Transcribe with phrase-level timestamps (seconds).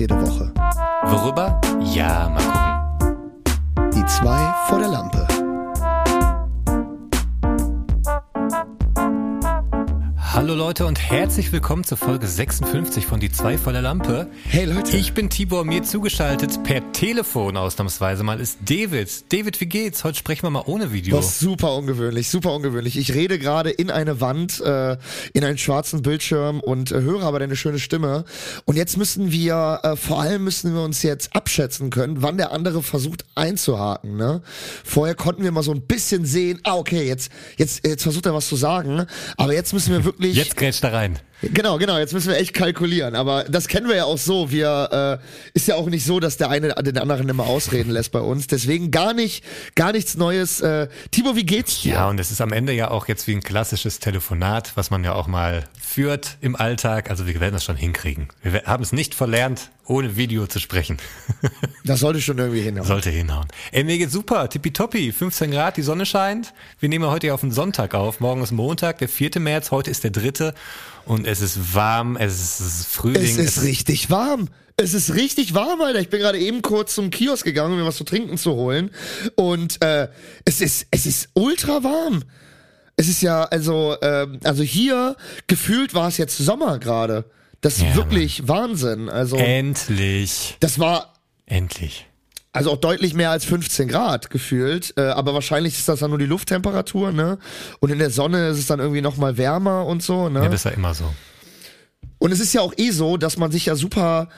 [0.00, 0.50] jede Woche.
[1.04, 1.60] Worüber?
[1.94, 3.90] Ja, mal gucken.
[3.92, 5.29] Die zwei vor der Lampe.
[10.40, 14.26] Hallo Leute und herzlich willkommen zur Folge 56 von Die zwei vor der Lampe.
[14.44, 14.96] Hey Leute.
[14.96, 19.30] Ich bin Tibor, mir zugeschaltet per Telefon ausnahmsweise mal ist David.
[19.34, 20.02] David, wie geht's?
[20.02, 21.14] Heute sprechen wir mal ohne Video.
[21.14, 22.96] Das ist super ungewöhnlich, super ungewöhnlich.
[22.96, 24.96] Ich rede gerade in eine Wand, äh,
[25.34, 28.24] in einen schwarzen Bildschirm und äh, höre aber deine schöne Stimme.
[28.64, 32.52] Und jetzt müssen wir, äh, vor allem müssen wir uns jetzt abschätzen können, wann der
[32.52, 34.16] andere versucht einzuhaken.
[34.16, 34.40] Ne?
[34.84, 38.32] Vorher konnten wir mal so ein bisschen sehen, ah okay, jetzt, jetzt, jetzt versucht er
[38.32, 39.04] was zu sagen,
[39.36, 41.18] aber jetzt müssen wir wirklich Jetzt grätsch da rein.
[41.42, 43.14] Genau, genau, jetzt müssen wir echt kalkulieren.
[43.14, 44.50] Aber das kennen wir ja auch so.
[44.50, 48.12] Wir äh, ist ja auch nicht so, dass der eine den anderen immer ausreden lässt
[48.12, 48.46] bei uns.
[48.46, 49.44] Deswegen gar nicht,
[49.74, 50.60] gar nichts Neues.
[50.60, 51.94] Äh, Timo, wie geht's dir?
[51.94, 55.02] Ja, und es ist am Ende ja auch jetzt wie ein klassisches Telefonat, was man
[55.02, 57.10] ja auch mal führt im Alltag.
[57.10, 58.28] Also wir werden das schon hinkriegen.
[58.42, 60.98] Wir haben es nicht verlernt, ohne Video zu sprechen.
[61.82, 62.86] Das sollte schon irgendwie hinhauen.
[62.86, 63.48] Sollte hinhauen.
[63.72, 66.52] Ey, mir geht's super, tippitoppi, 15 Grad, die Sonne scheint.
[66.78, 68.20] Wir nehmen heute ja auf den Sonntag auf.
[68.20, 69.40] Morgen ist Montag, der 4.
[69.40, 70.52] März, heute ist der 3.
[71.06, 73.22] Und es ist warm, es ist Frühling.
[73.22, 74.48] Es ist richtig warm.
[74.76, 76.00] Es ist richtig warm, Alter.
[76.00, 78.90] Ich bin gerade eben kurz zum Kiosk gegangen, um mir was zu trinken zu holen.
[79.36, 80.08] Und äh,
[80.44, 82.22] es ist, es ist ultra warm.
[82.96, 87.24] Es ist ja, also, ähm, also hier gefühlt war es jetzt Sommer gerade.
[87.60, 89.08] Das ist Ja, wirklich Wahnsinn.
[89.08, 90.56] Also, Endlich.
[90.60, 91.14] das war
[91.46, 92.06] Endlich.
[92.52, 94.94] Also auch deutlich mehr als 15 Grad gefühlt.
[94.96, 97.38] Äh, aber wahrscheinlich ist das dann nur die Lufttemperatur, ne?
[97.80, 100.40] Und in der Sonne ist es dann irgendwie noch mal wärmer und so, ne?
[100.42, 101.04] Ja, das ist ja immer so.
[102.18, 104.28] Und es ist ja auch eh so, dass man sich ja super,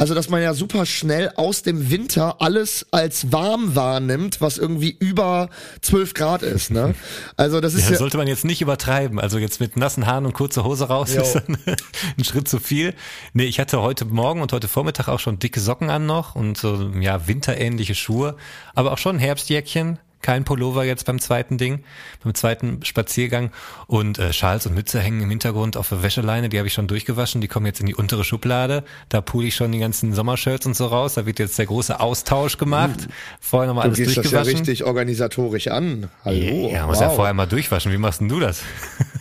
[0.00, 4.96] also dass man ja super schnell aus dem Winter alles als warm wahrnimmt, was irgendwie
[4.98, 5.50] über
[5.82, 6.94] 12 Grad ist, ne?
[7.36, 9.20] Also das ist Ja, ja, sollte man jetzt nicht übertreiben.
[9.20, 11.20] Also jetzt mit nassen Haaren und kurzer Hose raus Jo.
[11.20, 11.58] ist dann
[12.16, 12.94] ein Schritt zu viel.
[13.34, 16.56] Nee, ich hatte heute Morgen und heute Vormittag auch schon dicke Socken an noch und
[16.56, 18.36] so, ja, winterähnliche Schuhe.
[18.74, 19.98] Aber auch schon Herbstjäckchen.
[20.22, 21.82] Kein Pullover jetzt beim zweiten Ding,
[22.22, 23.50] beim zweiten Spaziergang.
[23.86, 26.48] Und äh, Schals und Mütze hängen im Hintergrund auf der Wäscheleine.
[26.48, 27.40] Die habe ich schon durchgewaschen.
[27.40, 28.84] Die kommen jetzt in die untere Schublade.
[29.08, 31.14] Da pule ich schon die ganzen Sommershirts und so raus.
[31.14, 33.08] Da wird jetzt der große Austausch gemacht.
[33.40, 34.58] Vorher nochmal du alles gehst das ja durchgewaschen.
[34.58, 36.10] richtig organisatorisch an.
[36.24, 36.70] Hallo.
[36.70, 37.16] Ja, muss ja wow.
[37.16, 37.92] vorher mal durchwaschen.
[37.92, 38.62] Wie machst denn du das?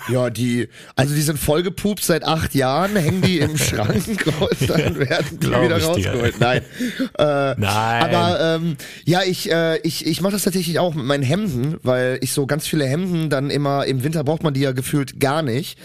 [0.09, 4.99] Ja, die, also die sind vollgepupt seit acht Jahren, hängen die im Schrank und dann
[5.09, 6.39] werden die wieder rausgeholt.
[6.39, 6.61] Nein.
[7.17, 7.59] Äh, Nein.
[8.03, 12.19] Aber ähm, ja, ich, äh, ich, ich mache das tatsächlich auch mit meinen Hemden, weil
[12.21, 15.41] ich so ganz viele Hemden dann immer, im Winter braucht man die ja gefühlt gar
[15.41, 15.77] nicht.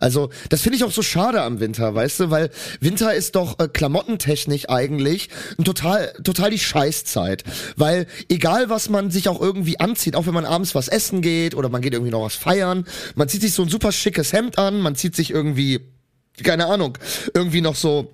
[0.00, 2.50] Also das finde ich auch so schade am Winter, weißt du, weil
[2.80, 5.28] Winter ist doch äh, klamottentechnisch eigentlich
[5.64, 7.44] total, total die Scheißzeit.
[7.76, 11.54] Weil egal was man sich auch irgendwie anzieht, auch wenn man abends was essen geht
[11.54, 12.84] oder man geht irgendwie noch was feiern,
[13.14, 15.80] man zieht sich so ein super schickes Hemd an, man zieht sich irgendwie,
[16.42, 16.98] keine Ahnung,
[17.34, 18.10] irgendwie noch so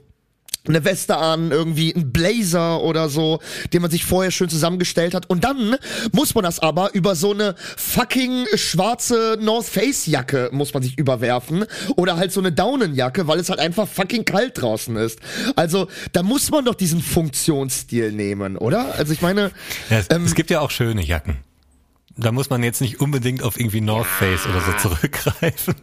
[0.69, 3.41] eine Weste an, irgendwie ein Blazer oder so,
[3.73, 5.29] den man sich vorher schön zusammengestellt hat.
[5.29, 5.77] Und dann
[6.13, 10.99] muss man das aber über so eine fucking schwarze North Face Jacke muss man sich
[10.99, 11.65] überwerfen
[11.97, 15.19] oder halt so eine Daunenjacke, weil es halt einfach fucking kalt draußen ist.
[15.57, 18.95] Also da muss man doch diesen Funktionsstil nehmen, oder?
[18.95, 19.51] Also ich meine,
[19.91, 21.39] Ja, es, ähm, es gibt ja auch schöne Jacken.
[22.17, 25.75] Da muss man jetzt nicht unbedingt auf irgendwie North Face oder so zurückgreifen.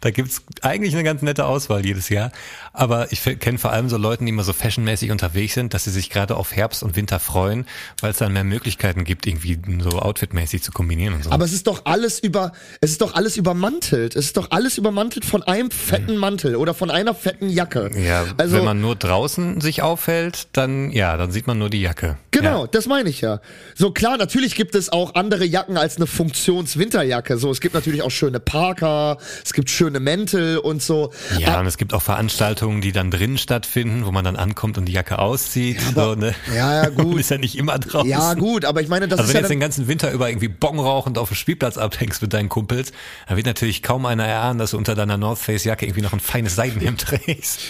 [0.00, 2.32] Da gibt's eigentlich eine ganz nette Auswahl jedes Jahr.
[2.72, 5.90] Aber ich kenne vor allem so Leute, die immer so fashionmäßig unterwegs sind, dass sie
[5.90, 7.66] sich gerade auf Herbst und Winter freuen,
[8.00, 11.30] weil es dann mehr Möglichkeiten gibt, irgendwie so outfitmäßig zu kombinieren und so.
[11.30, 14.14] aber es ist doch alles über, es ist doch alles übermantelt.
[14.16, 17.90] Es ist doch alles übermantelt von einem fetten Mantel oder von einer fetten Jacke.
[17.98, 21.80] ja, also wenn man nur draußen sich aufhält, dann ja, dann sieht man nur die
[21.80, 22.16] Jacke.
[22.30, 22.66] Genau, Ja.
[22.68, 23.40] das meine ich ja.
[23.74, 27.36] So klar, natürlich gibt es auch andere Jacken als eine Funktionswinterjacke.
[27.38, 31.12] So, es gibt natürlich auch schöne Parker, es gibt schöne Mäntel und so.
[31.38, 34.78] Ja, Ah, und es gibt auch Veranstaltungen, die dann drinnen stattfinden, wo man dann ankommt
[34.78, 35.78] und die Jacke auszieht.
[35.94, 36.34] aber- so, ne?
[36.54, 37.06] ja, ja, gut.
[37.08, 38.08] Man ist ja nicht immer draußen.
[38.08, 40.28] ja, gut, aber ich meine, das Also ist wenn ja jetzt den ganzen Winter über
[40.28, 42.92] irgendwie Bon rauchend auf dem Spielplatz abhängst mit deinen Kumpels,
[43.28, 46.12] dann wird natürlich kaum einer erahnen, dass du unter deiner North Face Jacke irgendwie noch
[46.12, 47.60] ein feines Seidenhemd trägst.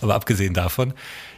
[0.00, 0.94] Aber abgesehen davon.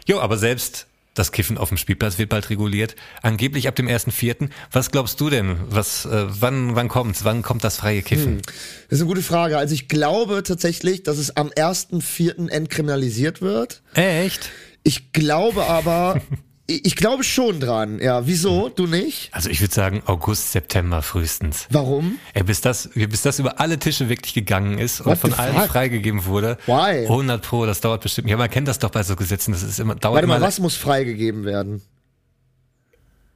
[0.06, 0.86] Jo, aber selbst
[1.16, 2.94] das Kiffen auf dem Spielplatz wird bald reguliert.
[3.22, 4.48] Angeblich ab dem 1.4.
[4.70, 5.56] Was glaubst du denn?
[5.68, 7.24] Was, äh, wann, wann kommt's?
[7.24, 8.42] Wann kommt das freie Kiffen?
[8.42, 9.58] das ist eine gute Frage.
[9.58, 12.48] Also ich glaube tatsächlich, dass es am 1.4.
[12.48, 13.82] entkriminalisiert wird.
[13.94, 14.50] Echt?
[14.82, 16.20] Ich glaube aber,
[16.66, 18.00] ich glaube schon dran.
[18.00, 18.68] Ja, wieso?
[18.68, 19.28] Du nicht?
[19.32, 21.66] Also ich würde sagen August, September frühestens.
[21.70, 22.18] Warum?
[22.34, 25.36] Ey, bis das, bis das über alle Tische wirklich gegangen ist und What von the
[25.38, 25.68] allen fuck?
[25.68, 26.58] freigegeben wurde.
[26.66, 27.04] Why?
[27.04, 28.28] 100 pro, das dauert bestimmt.
[28.28, 30.58] Ja, man kennt das doch bei so Gesetzen, das ist immer, dauert Warte mal, was
[30.58, 31.82] muss freigegeben werden?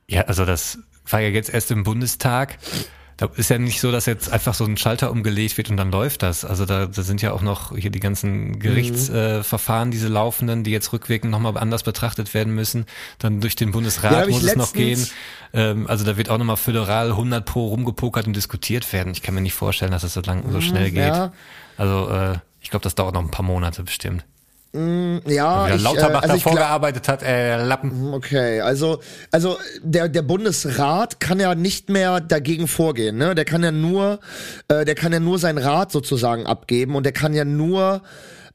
[0.09, 0.79] Ja, also das
[1.09, 2.59] war ja jetzt erst im Bundestag.
[3.21, 5.93] Da ist ja nicht so, dass jetzt einfach so ein Schalter umgelegt wird und dann
[5.93, 6.43] läuft das.
[6.47, 9.93] Also da, da sind ja auch noch hier die ganzen Gerichtsverfahren, mhm.
[9.93, 12.87] äh, diese laufenden, die jetzt rückwirkend nochmal anders betrachtet werden müssen.
[13.19, 15.07] Dann durch den Bundesrat ja, muss es noch gehen.
[15.53, 19.13] Ähm, also da wird auch nochmal föderal 100 pro rumgepokert und diskutiert werden.
[19.13, 21.15] Ich kann mir nicht vorstellen, dass das so lang, so mhm, schnell geht.
[21.15, 21.35] Ja.
[21.77, 24.25] Also äh, ich glaube, das dauert noch ein paar Monate bestimmt.
[24.73, 28.11] Mm, ja, Wie ich, Lauterbach äh, also davor gearbeitet hat, äh, Lappen.
[28.11, 29.01] Mm, okay, also
[29.33, 33.35] also der der Bundesrat kann ja nicht mehr dagegen vorgehen, ne?
[33.35, 34.21] Der kann ja nur
[34.69, 38.03] äh, der kann ja nur sein Rat sozusagen abgeben und der kann ja nur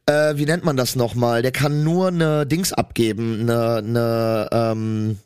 [0.05, 1.41] äh, wie nennt man das nochmal?
[1.41, 5.19] Der kann nur eine Dings abgeben, eine, eine ähm,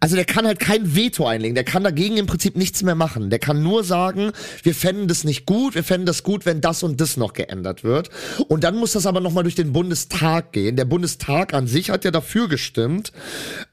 [0.00, 3.28] also der kann halt kein Veto einlegen, der kann dagegen im Prinzip nichts mehr machen.
[3.28, 4.32] Der kann nur sagen,
[4.62, 7.84] wir fänden das nicht gut, wir fänden das gut, wenn das und das noch geändert
[7.84, 8.08] wird.
[8.48, 10.76] Und dann muss das aber nochmal durch den Bundestag gehen.
[10.76, 13.12] Der Bundestag an sich hat ja dafür gestimmt.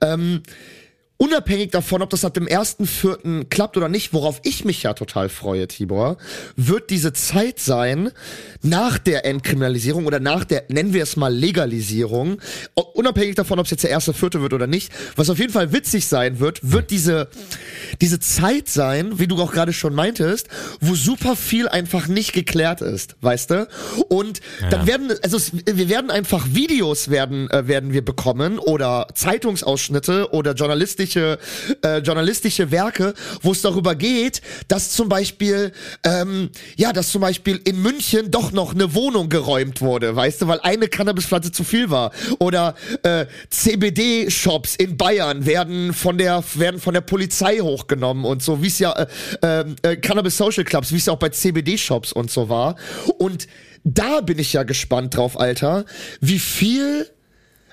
[0.02, 0.42] Ähm,
[1.18, 4.94] unabhängig davon, ob das ab dem ersten Vierten klappt oder nicht, worauf ich mich ja
[4.94, 6.18] total freue, Tibor,
[6.56, 8.12] wird diese Zeit sein,
[8.62, 12.40] nach der Entkriminalisierung oder nach der, nennen wir es mal Legalisierung,
[12.94, 15.74] unabhängig davon, ob es jetzt der erste Vierte wird oder nicht, was auf jeden Fall
[15.74, 17.30] witzig sein wird, wird diese,
[18.02, 20.48] diese Zeit sein, wie du auch gerade schon meintest,
[20.82, 23.68] wo super viel einfach nicht geklärt ist, weißt du?
[24.10, 24.70] Und ja.
[24.70, 30.54] dann werden, also wir werden einfach Videos werden, äh, werden wir bekommen oder Zeitungsausschnitte oder
[30.54, 31.40] journalistisch journalistische,
[31.84, 35.72] äh, journalistische Werke, wo es darüber geht, dass zum Beispiel,
[36.04, 40.48] ähm, ja, dass zum Beispiel in München doch noch eine Wohnung geräumt wurde, weißt du,
[40.48, 42.12] weil eine Cannabispflanze zu viel war.
[42.40, 48.62] Oder äh, CBD-Shops in Bayern werden von der werden von der Polizei hochgenommen und so,
[48.62, 49.08] wie es ja äh,
[49.42, 52.76] ähm, äh, Cannabis Social Clubs, wie es ja auch bei CBD-Shops und so war.
[53.18, 53.48] Und
[53.84, 55.86] da bin ich ja gespannt drauf, Alter,
[56.20, 57.08] wie viel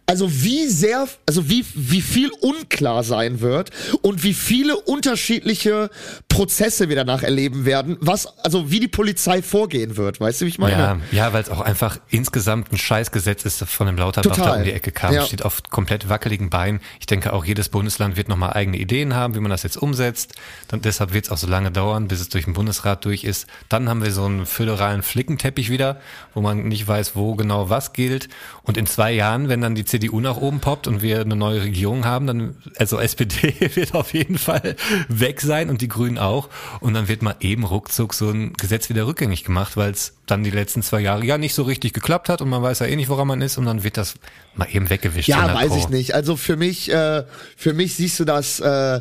[0.06, 3.70] also wie sehr, also wie, wie viel unklar sein wird
[4.02, 5.88] und wie viele unterschiedliche
[6.28, 10.50] Prozesse wir danach erleben werden, was, also wie die Polizei vorgehen wird, weißt du, wie
[10.50, 10.72] ich meine?
[10.72, 14.56] Ja, ja weil es auch einfach insgesamt ein Scheißgesetz ist, das von dem Lauterbach da
[14.56, 15.24] um die Ecke kam, ja.
[15.24, 16.80] steht auf komplett wackeligen Beinen.
[17.00, 20.34] Ich denke auch jedes Bundesland wird nochmal eigene Ideen haben, wie man das jetzt umsetzt.
[20.68, 23.46] Dann, deshalb wird es auch so lange dauern, bis es durch den Bundesrat durch ist.
[23.70, 26.00] Dann haben wir so einen föderalen Flickenteppich wieder,
[26.34, 28.28] wo man nicht weiß, wo genau was gilt.
[28.64, 31.62] Und in zwei Jahren, wenn dann die CDU nach oben poppt und wir eine neue
[31.62, 34.74] Regierung haben, dann, also SPD wird auf jeden Fall
[35.08, 36.48] weg sein und die Grünen auch.
[36.80, 40.42] Und dann wird mal eben ruckzuck so ein Gesetz wieder rückgängig gemacht, weil es dann
[40.42, 42.96] die letzten zwei Jahre ja nicht so richtig geklappt hat und man weiß ja eh
[42.96, 44.16] nicht, woran man ist und dann wird das
[44.56, 45.28] mal eben weggewischt.
[45.28, 46.14] Ja, weiß ich nicht.
[46.14, 47.22] Also für mich, äh,
[47.56, 49.00] für mich siehst du das, äh,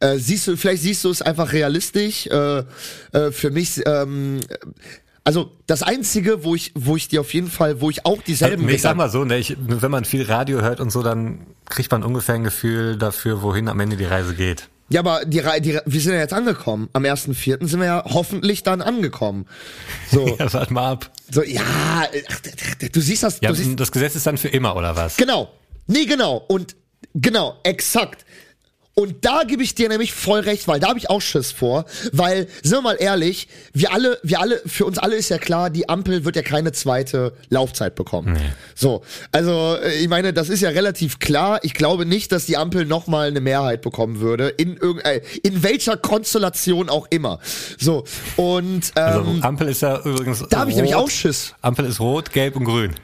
[0.00, 2.26] äh, siehst du, vielleicht siehst du es einfach realistisch.
[2.26, 2.64] Äh,
[3.12, 4.40] äh, für mich, ähm,
[5.24, 8.64] also das einzige, wo ich, wo ich dir auf jeden Fall, wo ich auch dieselben.
[8.64, 11.46] Also, ich sag mal so, ne, ich, wenn man viel Radio hört und so, dann
[11.66, 14.68] kriegt man ungefähr ein Gefühl dafür, wohin am Ende die Reise geht.
[14.88, 16.90] Ja, aber die, die, wir sind ja jetzt angekommen.
[16.92, 17.66] Am 1.4.
[17.66, 19.46] sind wir ja hoffentlich dann angekommen.
[20.10, 20.26] So.
[20.38, 21.10] ja, warte mal ab.
[21.30, 22.08] So, ja, ach,
[22.92, 23.38] du siehst das.
[23.40, 25.16] Ja, du siehst, das Gesetz ist dann für immer, oder was?
[25.16, 25.50] Genau.
[25.86, 26.36] Nee, genau.
[26.36, 26.76] Und
[27.14, 28.26] genau, exakt.
[28.94, 31.86] Und da gebe ich dir nämlich voll recht, weil da habe ich auch Schiss vor,
[32.12, 35.70] weil, sind wir mal ehrlich, wir alle, wir alle, für uns alle ist ja klar,
[35.70, 38.34] die Ampel wird ja keine zweite Laufzeit bekommen.
[38.34, 38.40] Nee.
[38.74, 41.60] So, also äh, ich meine, das ist ja relativ klar.
[41.62, 45.62] Ich glaube nicht, dass die Ampel nochmal eine Mehrheit bekommen würde, in irgendein, äh, in
[45.62, 47.38] welcher Konstellation auch immer.
[47.78, 48.04] So,
[48.36, 50.44] und also, ähm, also, Ampel ist ja übrigens.
[50.50, 51.54] Da habe ich nämlich auch Schiss.
[51.62, 52.94] Ampel ist rot, gelb und grün.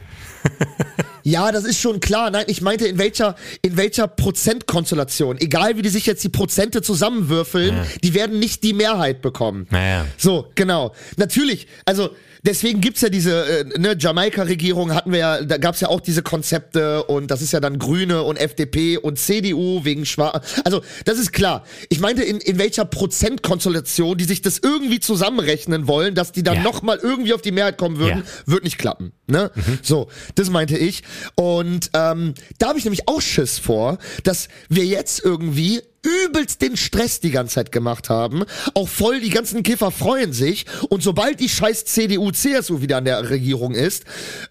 [1.29, 2.31] Ja, das ist schon klar.
[2.31, 5.37] Nein, ich meinte, in welcher, in welcher Prozentkonstellation.
[5.39, 7.87] Egal wie die sich jetzt die Prozente zusammenwürfeln, ja.
[8.03, 9.67] die werden nicht die Mehrheit bekommen.
[9.71, 10.07] Naja.
[10.17, 10.95] So, genau.
[11.19, 12.11] Natürlich, also
[12.49, 16.23] deswegen gibt's ja diese, äh, ne, Jamaika-Regierung hatten wir ja, da gab's ja auch diese
[16.23, 20.61] Konzepte und das ist ja dann Grüne und FDP und CDU wegen Schwarz.
[20.65, 21.65] Also, das ist klar.
[21.91, 26.57] Ich meinte, in, in welcher Prozentkonstellation die sich das irgendwie zusammenrechnen wollen, dass die dann
[26.57, 26.63] ja.
[26.63, 28.53] nochmal irgendwie auf die Mehrheit kommen würden, ja.
[28.53, 29.13] wird nicht klappen.
[29.27, 29.51] Ne?
[29.55, 29.79] Mhm.
[29.83, 31.03] So, das meinte ich.
[31.35, 36.77] Und ähm, da habe ich nämlich auch Schiss vor, dass wir jetzt irgendwie übelst den
[36.77, 38.45] Stress die ganze Zeit gemacht haben.
[38.75, 40.67] Auch voll, die ganzen Kiffer freuen sich.
[40.89, 44.05] Und sobald die scheiß CDU, CSU wieder an der Regierung ist,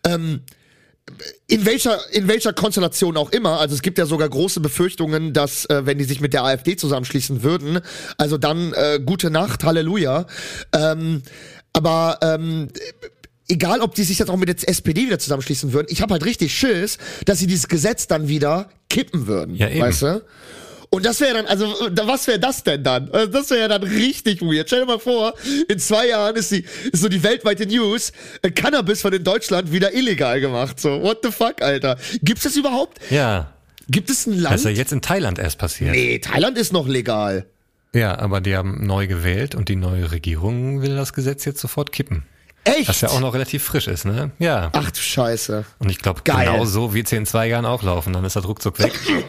[0.06, 0.42] ähm,
[1.48, 5.66] in welcher in welcher Konstellation auch immer, also es gibt ja sogar große Befürchtungen, dass
[5.66, 7.80] äh, wenn die sich mit der AfD zusammenschließen würden,
[8.18, 10.28] also dann äh, gute Nacht, Halleluja.
[10.74, 11.22] Ähm,
[11.72, 12.68] aber ähm,
[13.48, 16.26] egal ob die sich jetzt auch mit der SPD wieder zusammenschließen würden, ich habe halt
[16.26, 19.80] richtig Schiss, dass sie dieses Gesetz dann wieder kippen würden, ja, eben.
[19.80, 20.22] weißt du?
[20.90, 21.66] Und das wäre dann, also
[22.06, 23.12] was wäre das denn dann?
[23.12, 24.68] Also, das wäre ja dann richtig weird.
[24.68, 25.34] Stell dir mal vor,
[25.68, 29.72] in zwei Jahren ist, die, ist so die weltweite News, äh, Cannabis von in Deutschland
[29.72, 30.80] wieder illegal gemacht.
[30.80, 31.98] So, what the fuck, Alter?
[32.22, 33.00] Gibt's das überhaupt?
[33.10, 33.54] Ja.
[33.90, 34.54] Gibt es ein Land?
[34.54, 35.92] Das ist ja jetzt in Thailand erst passiert.
[35.92, 37.46] Nee, Thailand ist noch legal.
[37.94, 41.92] Ja, aber die haben neu gewählt und die neue Regierung will das Gesetz jetzt sofort
[41.92, 42.24] kippen.
[42.64, 42.90] Echt?
[42.90, 44.32] Was ja auch noch relativ frisch ist, ne?
[44.40, 44.70] Ja.
[44.74, 45.66] Ach du Scheiße.
[45.80, 48.12] Und ich glaube, genau so wird es in zwei Jahren auch laufen.
[48.12, 48.94] Dann ist das ruckzuck weg.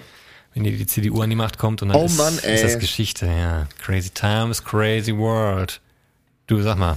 [0.55, 2.78] Wenn die, die CDU an die Macht kommt und dann Oh ist, Mann, ist das
[2.78, 3.67] Geschichte, ja.
[3.83, 5.81] Crazy times, crazy world.
[6.47, 6.97] Du, sag mal.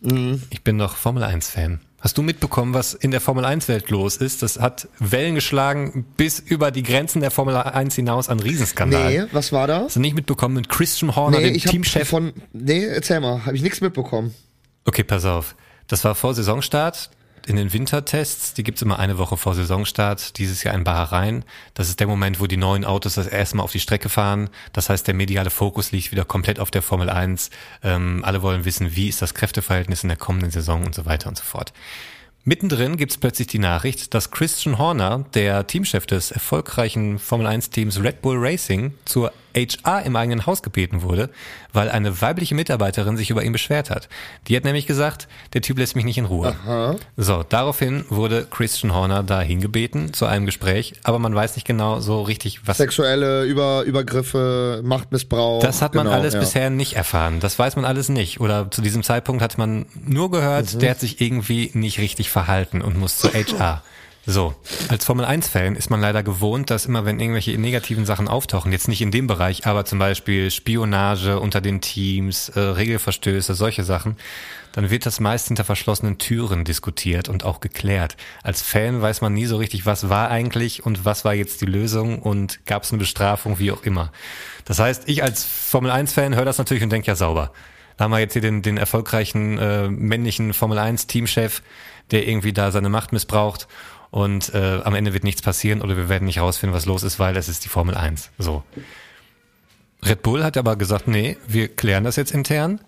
[0.00, 0.42] Mhm.
[0.50, 1.80] Ich bin doch Formel 1 Fan.
[2.00, 4.42] Hast du mitbekommen, was in der Formel 1 Welt los ist?
[4.42, 9.10] Das hat Wellen geschlagen bis über die Grenzen der Formel 1 hinaus an Riesenskandal.
[9.12, 9.82] Nee, was war da?
[9.84, 12.08] Hast du nicht mitbekommen mit Christian Horner, Nee, dem ich Teamchef?
[12.08, 12.32] von.
[12.52, 14.34] Nee, erzähl mal, habe ich nichts mitbekommen.
[14.84, 15.54] Okay, pass auf.
[15.86, 17.10] Das war vor Saisonstart
[17.46, 18.54] in den Wintertests.
[18.54, 20.38] Die gibt's immer eine Woche vor Saisonstart.
[20.38, 21.44] Dieses Jahr in Bahrain.
[21.74, 24.50] Das ist der Moment, wo die neuen Autos das erste Mal auf die Strecke fahren.
[24.72, 27.50] Das heißt, der mediale Fokus liegt wieder komplett auf der Formel 1.
[27.82, 31.28] Ähm, alle wollen wissen, wie ist das Kräfteverhältnis in der kommenden Saison und so weiter
[31.28, 31.72] und so fort.
[32.44, 38.02] Mittendrin gibt's plötzlich die Nachricht, dass Christian Horner, der Teamchef des erfolgreichen Formel 1 Teams
[38.02, 41.30] Red Bull Racing, zur HR im eigenen Haus gebeten wurde,
[41.72, 44.08] weil eine weibliche Mitarbeiterin sich über ihn beschwert hat.
[44.48, 46.54] Die hat nämlich gesagt, der Typ lässt mich nicht in Ruhe.
[47.16, 52.00] So, daraufhin wurde Christian Horner da hingebeten zu einem Gespräch, aber man weiß nicht genau
[52.00, 55.62] so richtig, was Sexuelle Über Übergriffe, Machtmissbrauch.
[55.62, 56.40] das hat man genau, alles ja.
[56.40, 57.40] bisher nicht erfahren.
[57.40, 58.40] Das weiß man alles nicht.
[58.40, 60.78] Oder zu diesem Zeitpunkt hat man nur gehört, Mhm.
[60.80, 63.82] der hat sich irgendwie nicht richtig verhalten und muss zur HR.
[64.24, 64.54] So,
[64.88, 68.86] als Formel 1-Fan ist man leider gewohnt, dass immer, wenn irgendwelche negativen Sachen auftauchen, jetzt
[68.86, 74.16] nicht in dem Bereich, aber zum Beispiel Spionage unter den Teams, äh, Regelverstöße, solche Sachen,
[74.70, 78.16] dann wird das meist hinter verschlossenen Türen diskutiert und auch geklärt.
[78.44, 81.66] Als Fan weiß man nie so richtig, was war eigentlich und was war jetzt die
[81.66, 84.12] Lösung und gab es eine Bestrafung, wie auch immer.
[84.64, 87.52] Das heißt, ich als Formel 1-Fan höre das natürlich und denke, ja sauber.
[87.96, 91.60] Da haben wir jetzt hier den, den erfolgreichen äh, männlichen Formel 1-Teamchef,
[92.12, 93.66] der irgendwie da seine Macht missbraucht
[94.12, 97.18] und äh, am Ende wird nichts passieren oder wir werden nicht rausfinden, was los ist,
[97.18, 98.30] weil es ist die Formel 1.
[98.38, 98.62] So.
[100.04, 102.82] Red Bull hat aber gesagt, nee, wir klären das jetzt intern.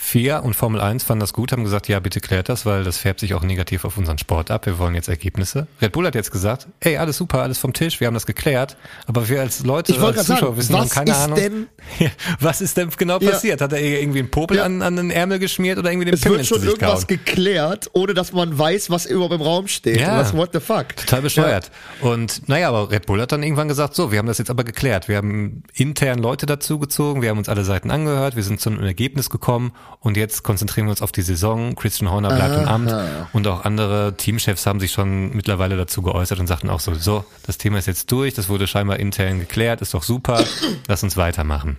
[0.00, 2.98] FIA und Formel 1 fanden das gut, haben gesagt, ja, bitte klärt das, weil das
[2.98, 4.64] färbt sich auch negativ auf unseren Sport ab.
[4.64, 5.66] Wir wollen jetzt Ergebnisse.
[5.82, 8.76] Red Bull hat jetzt gesagt, ey, alles super, alles vom Tisch, wir haben das geklärt,
[9.06, 11.36] aber wir als Leute, als Zuschauer sagen, wissen, haben was keine ist Ahnung.
[11.38, 11.66] denn-
[11.98, 13.32] Ja, was ist denn genau Ja.
[13.32, 13.60] passiert?
[13.60, 14.64] Hat er irgendwie einen Popel Ja.
[14.64, 17.24] an, an den Ärmel geschmiert oder irgendwie den Es Pimmel wird ins schon irgendwas gehauen?
[17.24, 20.00] geklärt, ohne dass man weiß, was überhaupt im Raum steht.
[20.00, 20.16] Ja.
[20.18, 20.94] Was, what the fuck?
[20.96, 21.70] Total bescheuert.
[22.02, 24.62] Und naja, aber Red Bull hat dann irgendwann gesagt, so, wir haben das jetzt aber
[24.62, 25.08] geklärt.
[25.08, 28.84] Wir haben intern Leute dazugezogen, wir haben uns alle Seiten angehört, wir sind zu einem
[28.84, 31.74] Ergebnis gekommen und jetzt konzentrieren wir uns auf die Saison.
[31.74, 32.94] Christian Horner bleibt im Amt
[33.32, 37.24] und auch andere Teamchefs haben sich schon mittlerweile dazu geäußert und sagten auch so, so,
[37.46, 40.44] das Thema ist jetzt durch, das wurde scheinbar intern geklärt, ist doch super,
[40.86, 41.78] lass uns weitermachen.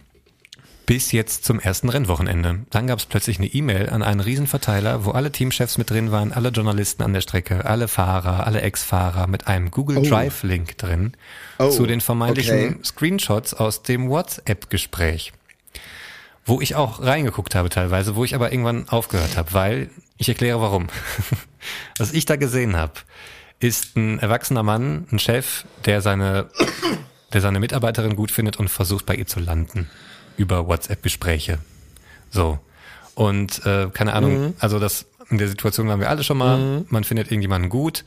[0.86, 2.62] Bis jetzt zum ersten Rennwochenende.
[2.72, 6.34] Dann gab es plötzlich eine E-Mail an einen Riesenverteiler, wo alle Teamchefs mit drin waren,
[6.34, 11.13] alle Journalisten an der Strecke, alle Fahrer, alle Ex-Fahrer mit einem Google Drive-Link drin
[11.60, 12.80] Oh, zu den vermeintlichen okay.
[12.84, 15.32] Screenshots aus dem WhatsApp-Gespräch.
[16.50, 20.60] Wo ich auch reingeguckt habe teilweise, wo ich aber irgendwann aufgehört habe, weil ich erkläre
[20.60, 20.88] warum.
[22.00, 22.94] Was ich da gesehen habe,
[23.60, 26.50] ist ein erwachsener Mann, ein Chef, der seine,
[27.34, 29.91] der seine Mitarbeiterin gut findet und versucht bei ihr zu landen
[30.38, 31.60] über WhatsApp-Gespräche.
[32.32, 32.58] So.
[33.13, 36.86] Und äh, keine Ahnung, also das in der Situation waren wir alle schon mal.
[36.89, 38.03] Man findet irgendjemanden gut,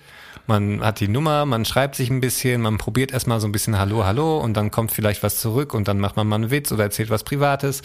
[0.47, 3.79] man hat die Nummer, man schreibt sich ein bisschen, man probiert erstmal so ein bisschen
[3.79, 6.73] Hallo, Hallo und dann kommt vielleicht was zurück und dann macht man mal einen Witz
[6.73, 7.83] oder erzählt was Privates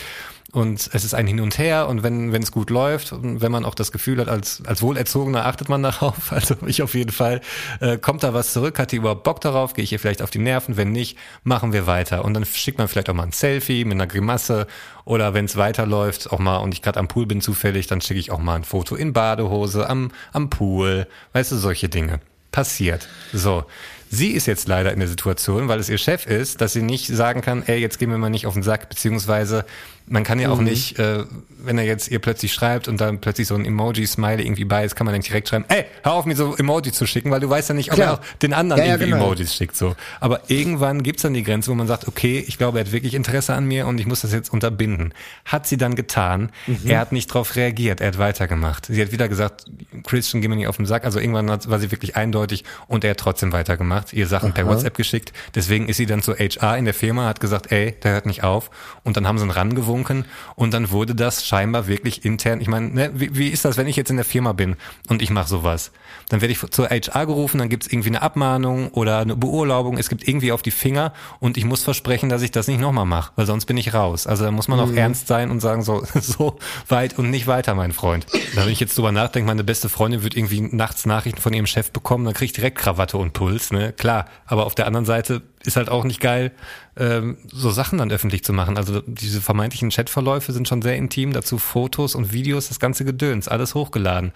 [0.54, 1.88] und es ist ein Hin und Her.
[1.88, 4.82] Und wenn wenn es gut läuft und wenn man auch das Gefühl hat, als als
[4.82, 7.42] Wohlerzogener achtet man darauf, also ich auf jeden Fall,
[7.82, 10.30] äh, kommt da was zurück, hat die überhaupt Bock darauf, gehe ich ihr vielleicht auf
[10.30, 12.24] die Nerven, wenn nicht, machen wir weiter.
[12.24, 14.68] Und dann schickt man vielleicht auch mal ein Selfie mit einer Grimasse.
[15.04, 18.20] Oder wenn es weiterläuft, auch mal und ich gerade am Pool bin zufällig, dann schicke
[18.20, 22.20] ich auch mal ein Foto in Badehose am am Pool, weißt du, solche Dinge.
[22.51, 23.08] Passiert.
[23.34, 23.66] So.
[24.10, 27.08] Sie ist jetzt leider in der Situation, weil es ihr Chef ist, dass sie nicht
[27.08, 29.66] sagen kann, ey, jetzt gehen wir mal nicht auf den Sack, beziehungsweise
[30.10, 31.24] man kann ja auch nicht, äh,
[31.60, 34.96] wenn er jetzt ihr plötzlich schreibt und dann plötzlich so ein Emoji-Smiley irgendwie bei ist,
[34.96, 37.42] kann man dann nicht direkt schreiben, ey, hör auf mir so Emoji zu schicken, weil
[37.42, 38.08] du weißt ja nicht, ob Klar.
[38.08, 39.26] er auch den anderen Ja, ja, irgendwie genau.
[39.26, 39.76] Emojis schickt.
[39.76, 39.96] So.
[40.20, 43.14] Aber irgendwann gibt's dann die Grenze, wo man sagt, okay, ich glaube, er hat wirklich
[43.16, 45.14] Interesse an mir und ich muss das jetzt unterbinden.
[45.46, 46.52] Hat sie dann getan.
[46.68, 46.80] Mhm.
[46.86, 48.86] Er hat nicht darauf reagiert, er hat weitergemacht.
[48.86, 49.66] Sie hat wieder gesagt,
[50.06, 51.04] Christian, geh mir nicht auf den Sack.
[51.04, 54.96] Also irgendwann war sie wirklich eindeutig und er hat trotzdem weitergemacht, ihr Sachen per WhatsApp
[54.96, 55.34] geschickt.
[55.56, 58.44] Deswegen ist sie dann zur HR in der Firma, hat gesagt, ey, der hört nicht
[58.44, 58.70] auf.
[59.04, 59.52] Und dann haben sie ihn
[59.98, 60.25] rangewunken
[60.56, 62.62] und dann wurde das scheinbar wirklich intern.
[62.62, 64.75] Ich meine, ne, wie, wie ist das, wenn ich jetzt in der Firma bin
[65.10, 65.92] und ich mache sowas?
[66.30, 69.98] Dann werde ich zur HR gerufen, dann gibt's irgendwie eine Abmahnung oder eine Beurlaubung.
[69.98, 73.06] Es gibt irgendwie auf die Finger und ich muss versprechen, dass ich das nicht nochmal
[73.06, 74.27] mache, weil sonst bin ich raus.
[74.27, 77.75] Also da muss man auch ernst sein und sagen, so, so weit und nicht weiter,
[77.75, 78.25] mein Freund.
[78.56, 81.68] Da, wenn ich jetzt drüber nachdenke, meine beste Freundin wird irgendwie nachts Nachrichten von ihrem
[81.68, 83.72] Chef bekommen, dann kriege ich direkt Krawatte und Puls.
[83.72, 83.94] Ne?
[83.94, 86.52] Klar, aber auf der anderen Seite ist halt auch nicht geil,
[86.96, 88.78] ähm, so Sachen dann öffentlich zu machen.
[88.78, 93.48] Also diese vermeintlichen Chatverläufe sind schon sehr intim, dazu Fotos und Videos, das ganze Gedöns,
[93.48, 94.32] alles hochgeladen.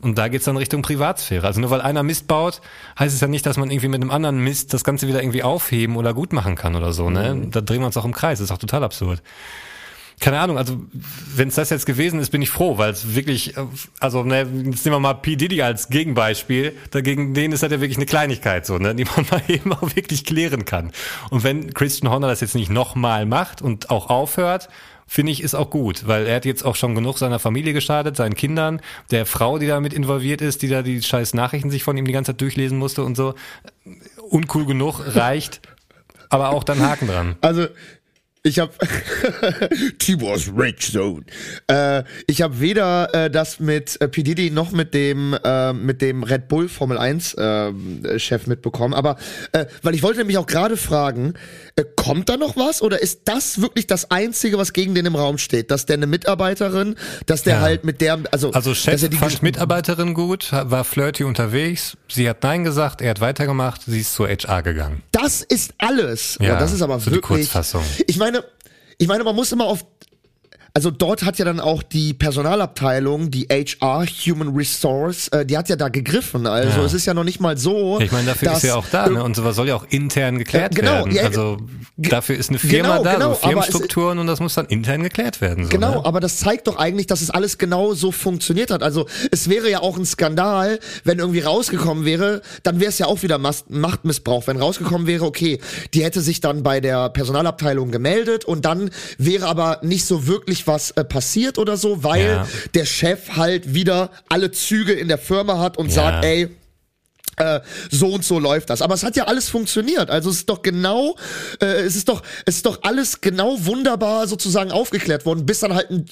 [0.00, 1.46] Und da geht's dann Richtung Privatsphäre.
[1.46, 2.60] Also nur weil einer Mist baut,
[2.98, 5.42] heißt es ja nicht, dass man irgendwie mit einem anderen Mist das Ganze wieder irgendwie
[5.42, 7.10] aufheben oder gut machen kann oder so.
[7.10, 7.34] Ne?
[7.34, 7.50] Mhm.
[7.50, 9.22] Da drehen wir uns auch im Kreis, das ist auch total absurd
[10.20, 10.80] keine Ahnung, also
[11.34, 13.54] wenn es das jetzt gewesen ist, bin ich froh, weil es wirklich,
[14.00, 15.36] also ne, jetzt nehmen wir mal P.
[15.36, 19.26] Diddy als Gegenbeispiel, dagegen denen ist das ja wirklich eine Kleinigkeit so, ne, die man
[19.30, 20.92] mal eben auch wirklich klären kann.
[21.30, 24.68] Und wenn Christian Horner das jetzt nicht nochmal macht und auch aufhört,
[25.06, 28.16] finde ich, ist auch gut, weil er hat jetzt auch schon genug seiner Familie geschadet,
[28.16, 31.82] seinen Kindern, der Frau, die da mit involviert ist, die da die scheiß Nachrichten sich
[31.82, 33.34] von ihm die ganze Zeit durchlesen musste und so.
[34.28, 35.62] Uncool genug, reicht,
[36.28, 37.36] aber auch dann Haken dran.
[37.40, 37.68] Also
[38.48, 38.72] ich habe
[39.98, 41.24] Tibor's Rage Zone.
[41.68, 46.02] Äh, ich habe weder äh, das mit äh, P Diddy noch mit dem äh, mit
[46.02, 48.94] dem Red Bull Formel 1 äh, Chef mitbekommen.
[48.94, 49.16] Aber
[49.52, 51.34] äh, weil ich wollte nämlich auch gerade fragen,
[51.76, 55.14] äh, kommt da noch was oder ist das wirklich das einzige, was gegen den im
[55.16, 57.60] Raum steht, dass der eine Mitarbeiterin, dass der Ja.
[57.60, 62.42] halt mit der also Also Chef die fand Mitarbeiterin gut, war flirty unterwegs, sie hat
[62.42, 65.02] Nein gesagt, er hat weitergemacht, sie ist zur HR gegangen.
[65.12, 66.36] Das ist alles.
[66.40, 67.40] Ja, Ja, das ist aber so die wirklich.
[67.40, 67.82] Kurzfassung.
[68.06, 68.37] Ich meine,
[68.98, 69.84] ich meine, man muss immer auf.
[70.74, 75.68] Also dort hat ja dann auch die Personalabteilung, die HR, Human Resource, äh, die hat
[75.68, 76.46] ja da gegriffen.
[76.46, 76.84] Also Ja.
[76.86, 78.00] es ist ja noch nicht mal so.
[78.00, 79.22] Ich meine, dafür dass ist ja auch da, ne?
[79.22, 81.12] Und sowas soll ja auch intern geklärt Ja, genau, werden.
[81.14, 81.58] ja, also
[81.96, 84.66] dafür ist eine Firma genau, da, genau, so aber es- Firmenstrukturen und das muss dann
[84.66, 85.64] intern geklärt werden.
[85.64, 86.04] So, Genau, ne?
[86.04, 88.82] aber das zeigt doch eigentlich, dass es alles genau so funktioniert hat.
[88.82, 93.06] Also es wäre ja auch ein Skandal, wenn irgendwie rausgekommen wäre, dann wäre es ja
[93.06, 94.46] auch wieder Mas Machtmissbrauch.
[94.46, 95.60] Wenn rausgekommen wäre, okay,
[95.94, 100.57] die hätte sich dann bei der Personalabteilung gemeldet und dann wäre aber nicht so wirklich
[100.66, 102.48] was äh, passiert oder so, weil Ja.
[102.74, 105.92] der Chef halt wieder alle Züge in der Firma hat und Ja.
[105.94, 106.48] sagt, ey,
[107.36, 108.82] äh, so und so läuft das.
[108.82, 110.10] Aber es hat ja alles funktioniert.
[110.10, 111.14] Also es ist doch genau,
[111.62, 115.72] äh, es ist doch, es ist doch alles genau wunderbar sozusagen aufgeklärt worden, bis dann
[115.72, 116.06] halt ein,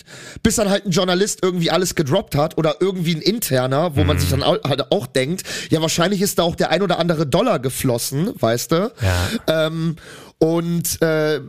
[0.45, 4.21] bis dann halt ein Journalist irgendwie alles gedroppt hat oder irgendwie ein interner, wo man
[4.21, 7.27] sich dann au- halt auch denkt, ja wahrscheinlich ist da auch der ein oder andere
[7.27, 8.93] Dollar geflossen, weißt du?
[9.03, 9.67] Ja.
[9.67, 9.97] Ähm,
[10.39, 11.41] und äh,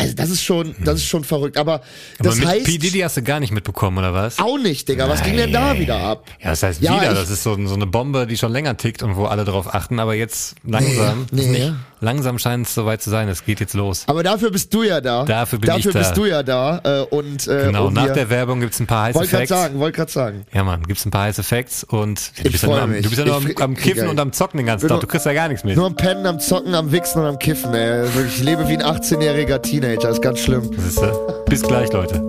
[0.00, 1.56] also das ist schon, das ist schon verrückt.
[1.56, 1.82] Aber, Aber
[2.18, 2.78] das mit heißt P.
[2.78, 4.38] Diddy hast du gar nicht mitbekommen, oder was?
[4.38, 5.08] auch nicht, Digga.
[5.08, 6.24] Was ging denn da wieder ab?
[6.42, 9.02] Ja, das heißt Ja, wieder, das ist so, so eine Bombe, die schon länger tickt
[9.02, 11.58] und wo alle drauf achten, aber jetzt langsam, Nee, nee.
[11.58, 14.04] nicht, langsam scheint es soweit zu sein, es geht jetzt los.
[14.06, 15.24] Aber dafür bist du ja da.
[15.24, 15.98] Dafür bin dafür ich da.
[16.00, 16.80] bist du ja da.
[16.84, 19.60] Äh, und äh, Genau, um nach der Werbung gibt's ein paar heiße Wollte gerade Facts.
[19.62, 20.46] sagen, wollte gerade sagen.
[20.52, 23.02] Ja, Mann, gibt's ein paar heiße Facts und du, Ich bist ja nur am, mich.
[23.02, 25.00] du bist ja nur am, am Kiffen und am Zocken den ganzen Tag.
[25.00, 25.76] Du kriegst ja gar nichts mit.
[25.76, 28.02] Nur am Pennen, am Zocken, am Wichsen und am Kiffen, ey.
[28.14, 30.70] Wirklich, ich lebe wie ein 18-jähriger Teenager, ist ganz schlimm.
[30.78, 31.12] Siehste?
[31.48, 32.20] Bis gleich, Leute.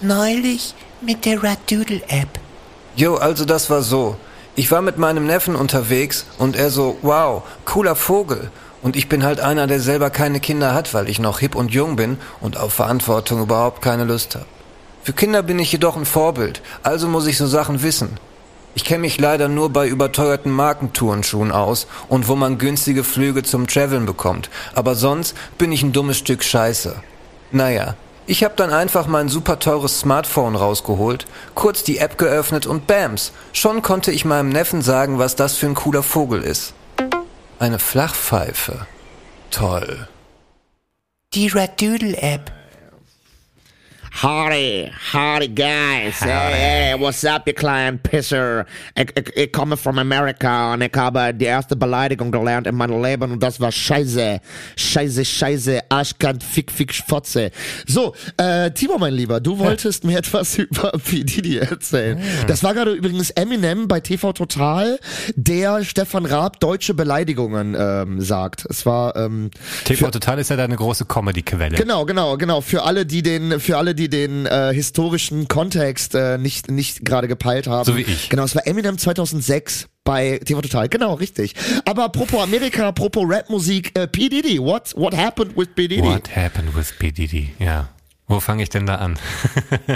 [0.00, 2.28] Neulich mit der Radoodle-App.
[2.96, 4.16] Jo, also das war so.
[4.54, 8.50] Ich war mit meinem Neffen unterwegs und er so, wow, cooler Vogel.
[8.82, 11.72] Und ich bin halt einer, der selber keine Kinder hat, weil ich noch hip und
[11.72, 14.44] jung bin und auf Verantwortung überhaupt keine Lust habe.
[15.04, 18.18] Für Kinder bin ich jedoch ein Vorbild, also muss ich so Sachen wissen.
[18.74, 23.66] Ich kenne mich leider nur bei überteuerten Markentourenschuhen aus und wo man günstige Flüge zum
[23.66, 26.96] Traveln bekommt, aber sonst bin ich ein dummes Stück Scheiße.
[27.50, 32.86] Naja, ich habe dann einfach mein super teures Smartphone rausgeholt, kurz die App geöffnet und
[32.86, 36.74] bams, schon konnte ich meinem Neffen sagen, was das für ein cooler Vogel ist.
[37.58, 38.86] Eine Flachpfeife.
[39.50, 40.08] Toll.
[41.34, 42.61] Die Radoodle-App.
[44.20, 46.20] Howdy, howdy guys.
[46.20, 48.66] Hey, hey, what's up, ihr kleinen Pisser?
[48.94, 53.02] Ich, ich, ich komme from America und ich habe die erste Beleidigung gelernt in meinem
[53.02, 54.38] Leben und das war Scheiße.
[54.76, 57.50] Scheiße, Scheiße, Arschkant, Fick, Fick, Schfotze.
[57.86, 61.24] So, äh, Timo, mein Lieber, du wolltest mir etwas über P.
[61.24, 62.20] Diddy erzählen.
[62.46, 65.00] Das war gerade übrigens Eminem bei TV Total,
[65.34, 68.66] der Stefan Raab deutsche Beleidigungen ähm, sagt.
[68.68, 69.50] Es war, ähm,
[69.84, 71.76] TV Total ist ja deine große Comedy-Quelle.
[71.76, 72.60] Genau, genau, genau.
[72.60, 77.28] Für alle, die den, für alle, die den äh, historischen Kontext äh, nicht nicht gerade
[77.28, 77.84] gepeilt haben.
[77.84, 78.28] So wie ich.
[78.28, 80.88] Genau, es war Eminem 2006 bei TV Total.
[80.88, 81.54] Genau, richtig.
[81.84, 84.58] Aber apropos Amerika, apropos Rapmusik, äh, P Diddy.
[84.58, 86.02] What what happened with P Diddy?
[86.02, 87.10] What happened with P.
[87.10, 87.50] Diddy?
[87.58, 87.88] Ja.
[88.32, 89.18] Wo fange ich denn da an?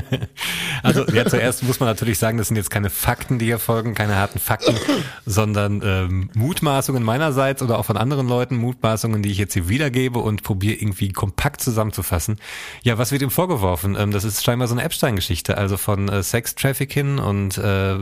[0.83, 3.95] also ja, zuerst muss man natürlich sagen, das sind jetzt keine Fakten, die hier folgen,
[3.95, 4.77] keine harten Fakten,
[5.25, 10.19] sondern ähm, Mutmaßungen meinerseits oder auch von anderen Leuten, Mutmaßungen, die ich jetzt hier wiedergebe
[10.19, 12.37] und probiere irgendwie kompakt zusammenzufassen.
[12.83, 13.97] Ja, was wird ihm vorgeworfen?
[13.99, 17.97] Ähm, das ist scheinbar so eine Epstein-Geschichte, also von äh, Sex-Trafficking und äh,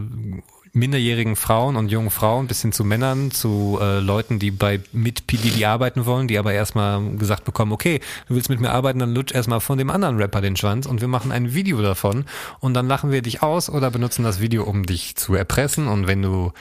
[0.75, 5.27] minderjährigen Frauen und jungen Frauen bis hin zu Männern, zu äh, Leuten, die bei mit
[5.27, 9.15] PDD arbeiten wollen, die aber erstmal gesagt bekommen, okay, du willst mit mir arbeiten, dann
[9.15, 12.25] lutsch erstmal von dem anderen Rapper den Schwanz und wir machen ein Video davon
[12.59, 16.09] und dann lachen wir dich aus oder benutzen das Video, um dich zu erpressen und
[16.09, 16.53] wenn du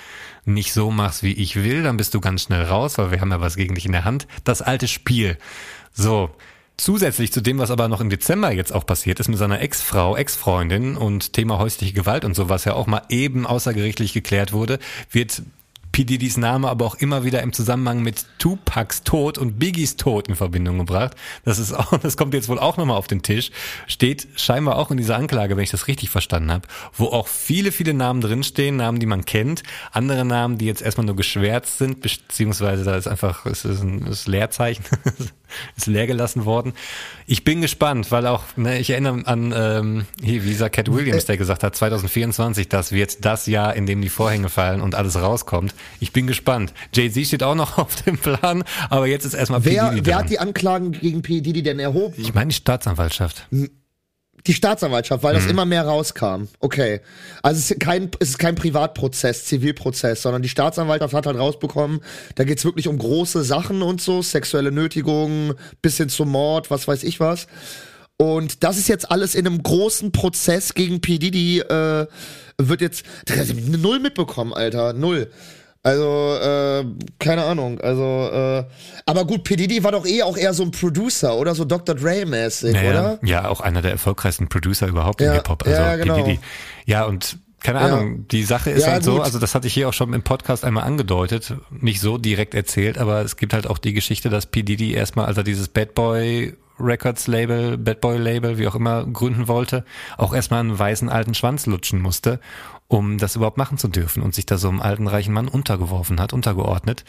[0.46, 3.32] nicht so machst, wie ich will, dann bist du ganz schnell raus, weil wir haben
[3.32, 4.28] ja was gegen dich in der Hand.
[4.44, 5.38] Das alte Spiel.
[5.94, 6.30] So,
[6.78, 10.18] Zusätzlich zu dem, was aber noch im Dezember jetzt auch passiert ist mit seiner Ex-Frau,
[10.18, 14.80] Ex-Freundin und Thema häusliche Gewalt und so, was ja auch mal eben außergerichtlich geklärt wurde,
[15.12, 15.44] wird
[15.94, 16.04] P.
[16.38, 20.80] Name aber auch immer wieder im Zusammenhang mit Tupacs Tod und Biggies Tod in Verbindung
[20.80, 21.16] gebracht.
[21.46, 23.52] Das ist auch, das kommt jetzt wohl auch nochmal auf den Tisch.
[23.86, 27.72] Steht scheinbar auch in dieser Anklage, wenn ich das richtig verstanden habe, wo auch viele,
[27.72, 32.02] viele Namen drinstehen, Namen, die man kennt, andere Namen, die jetzt erstmal nur geschwärzt sind,
[32.02, 34.84] beziehungsweise da ist einfach, es ist ein ist Leerzeichen,
[35.78, 36.74] ist leer gelassen worden.
[37.26, 41.26] Ich bin gespannt, weil auch, ne, ich erinnere an, ähm, hier, wie dieser Cat Williams,
[41.26, 45.16] der gesagt hat, 2024, das wird das Jahr, in dem die Vorhänge fallen und alles
[45.20, 45.74] rauskommt.
[46.00, 46.74] Ich bin gespannt.
[46.94, 49.90] Jay-Z steht auch noch auf dem Plan, aber jetzt ist erstmal Wer, P.
[49.96, 50.24] Diddy wer dran.
[50.24, 51.42] hat die Anklagen gegen P.
[51.42, 52.16] Diddy denn erhoben?
[52.18, 53.48] Ich meine die Staatsanwaltschaft.
[54.46, 56.48] Die Staatsanwaltschaft, weil das immer mehr rauskam.
[56.60, 57.00] Okay.
[57.42, 62.02] Also es ist kein, es ist kein Privatprozess, Zivilprozess, sondern die Staatsanwaltschaft hat halt rausbekommen,
[62.36, 66.88] da geht's wirklich um große Sachen und so, sexuelle Nötigung, bis hin zum Mord, was
[66.88, 67.48] weiß ich was.
[68.18, 71.20] Und das ist jetzt alles in einem großen Prozess gegen P.
[71.20, 72.08] Diddy, äh,
[72.58, 73.06] wird jetzt,
[73.56, 75.32] null mitbekommen, Alter, null.
[75.86, 76.86] Also, äh,
[77.20, 77.80] keine Ahnung.
[77.82, 78.64] Also, äh,
[79.06, 79.58] aber gut, P.
[79.58, 81.54] Diddy war doch eh auch eher so ein Producer, oder?
[81.56, 81.94] So Dr.
[81.94, 83.20] Dre-mäßig, Naja, oder?
[83.22, 85.64] ja, auch einer der erfolgreichsten Producer überhaupt Ja, im Hip-Hop.
[85.66, 86.16] Also ja, genau.
[86.16, 86.24] P.
[86.24, 86.40] Diddy.
[86.86, 87.86] Ja, und keine Ja.
[87.88, 89.24] Ahnung, die Sache ist Ja, halt so, gut.
[89.24, 92.98] also das hatte ich hier auch schon im Podcast einmal angedeutet, nicht so direkt erzählt,
[92.98, 94.64] aber es gibt halt auch die Geschichte, dass P.
[94.64, 99.06] Diddy erstmal, als er dieses Bad Boy Records Label, Bad Boy Label, wie auch immer,
[99.06, 99.86] gründen wollte,
[100.18, 102.40] auch erstmal einen weißen alten Schwanz lutschen musste,
[102.88, 106.20] um das überhaupt machen zu dürfen und sich da so einem alten reichen Mann untergeworfen
[106.20, 107.06] hat, untergeordnet.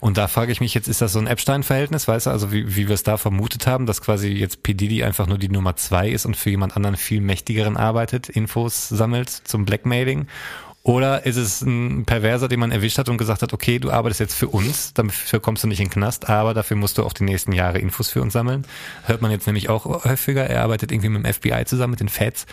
[0.00, 2.76] Und da frage ich mich jetzt, ist das so ein Epstein-Verhältnis, weißt du, also wie,
[2.76, 4.74] wie wir es da vermutet haben, dass quasi jetzt P.
[4.74, 8.88] Diddy einfach nur die Nummer zwei ist und für jemand anderen viel mächtigeren arbeitet, Infos
[8.88, 10.26] sammelt zum Blackmailing?
[10.84, 14.20] Oder ist es ein Perverser, den man erwischt hat und gesagt hat, okay, du arbeitest
[14.20, 17.12] jetzt für uns, dafür kommst du nicht in den Knast, aber dafür musst du auch
[17.12, 18.64] die nächsten Jahre Infos für uns sammeln.
[19.04, 20.44] Hört man jetzt nämlich auch häufiger.
[20.46, 22.46] Er arbeitet irgendwie mit dem FBI zusammen, mit den Feds.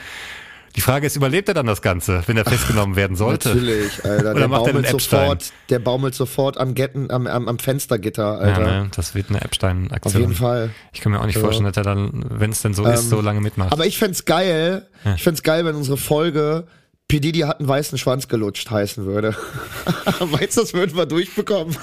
[0.75, 3.47] Die Frage ist, überlebt er dann das Ganze, wenn er festgenommen werden sollte?
[3.49, 4.31] Natürlich, Alter.
[4.31, 5.19] Oder der macht er baumelt Epstein?
[5.21, 8.59] sofort, der baumelt sofort am, Getten, am, am, am Fenstergitter, Ja, Alter.
[8.83, 10.21] ne, das wird eine Auf Epstein-Aktion.
[10.21, 10.71] jeden Fall.
[10.91, 11.41] Ich kann mir auch nicht Ja.
[11.41, 13.71] vorstellen, dass er dann, wenn es denn so ist, so lange mitmacht.
[13.71, 14.85] Aber ich fänd's geil,
[15.15, 16.67] ich fänd's geil, wenn unsere Folge
[17.08, 17.20] P.
[17.20, 19.36] Diddy hat einen weißen Schwanz gelutscht heißen würde.
[20.32, 21.78] Meinst du, das würden wir durchbekommen?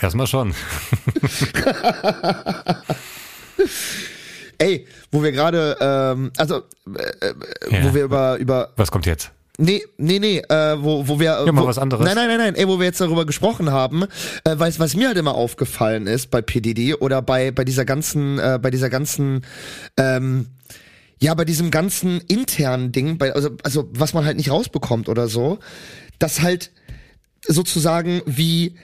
[0.00, 0.54] Erstmal schon.
[4.58, 6.62] Ey, wo wir gerade, ähm, also,
[6.94, 7.34] äh, äh,
[7.70, 7.84] Ja.
[7.84, 9.30] wo wir über, über, Was kommt jetzt?
[9.58, 11.42] Nee, nee, nee, äh, wo, wo wir.
[11.44, 12.04] Ja, mal wo, was anderes.
[12.06, 14.04] Nein, nein, nein, nein, ey, wo wir jetzt darüber gesprochen haben,
[14.44, 18.38] äh, was, was mir halt immer aufgefallen ist bei PDD oder bei, bei dieser ganzen,
[18.38, 19.44] äh, bei dieser ganzen,
[19.96, 20.46] ähm,
[21.20, 25.28] ja, bei diesem ganzen internen Ding, bei, also, also was man halt nicht rausbekommt oder
[25.28, 25.58] so,
[26.18, 26.70] dass halt
[27.46, 28.76] sozusagen wie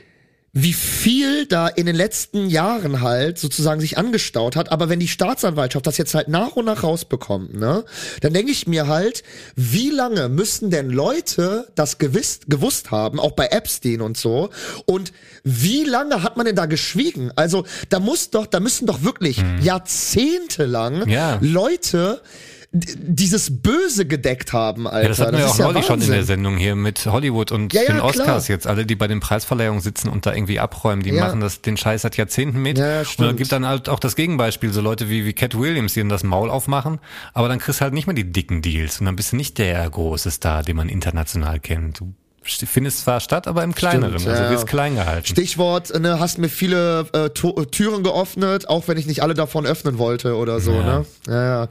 [0.54, 4.70] wie viel da in den letzten Jahren halt sozusagen sich angestaut hat.
[4.72, 7.84] Aber wenn die Staatsanwaltschaft das jetzt halt nach und nach rausbekommt, ne,
[8.20, 9.24] dann denke ich mir halt,
[9.56, 14.50] wie lange müssen denn Leute das gewiss, gewusst haben, auch bei Epstein und so?
[14.86, 15.12] Und
[15.42, 17.32] wie lange hat man denn da geschwiegen?
[17.34, 21.08] Also da muss doch, da müssen doch wirklich jahrzehntelang Mhm.
[21.08, 21.38] Ja.
[21.40, 22.20] Leute
[22.76, 25.02] dieses Böse gedeckt haben, Alter.
[25.02, 26.24] Ja, das hatten wir ja auch ist ja neulich schon in der.
[26.24, 28.04] Sendung hier mit Hollywood und Ja, den klar.
[28.06, 28.66] Oscars jetzt.
[28.66, 32.02] Alle, die bei den Preisverleihungen sitzen und da irgendwie abräumen, die machen das den Scheiß
[32.02, 32.78] seit Jahrzehnten mit.
[32.78, 33.28] Ja, ja, und stimmt.
[33.28, 36.08] dann gibt dann halt auch das Gegenbeispiel, so Leute wie, wie Cat Williams, die dann
[36.08, 36.98] das Maul aufmachen,
[37.32, 39.58] aber dann kriegst du halt nicht mehr die dicken Deals und dann bist du nicht
[39.58, 42.00] der große Star, den man international kennt.
[42.00, 42.12] Du
[42.66, 44.18] findest zwar statt, aber im Kleineren.
[44.18, 45.26] Stimmt, also ja, wirst klein gehalten.
[45.26, 49.64] Stichwort, ne, hast mir viele äh, äh, Türen geöffnet, auch wenn ich nicht alle davon
[49.64, 50.82] öffnen wollte oder so, Ja.
[50.98, 51.06] ne?
[51.26, 51.68] Ja, ja.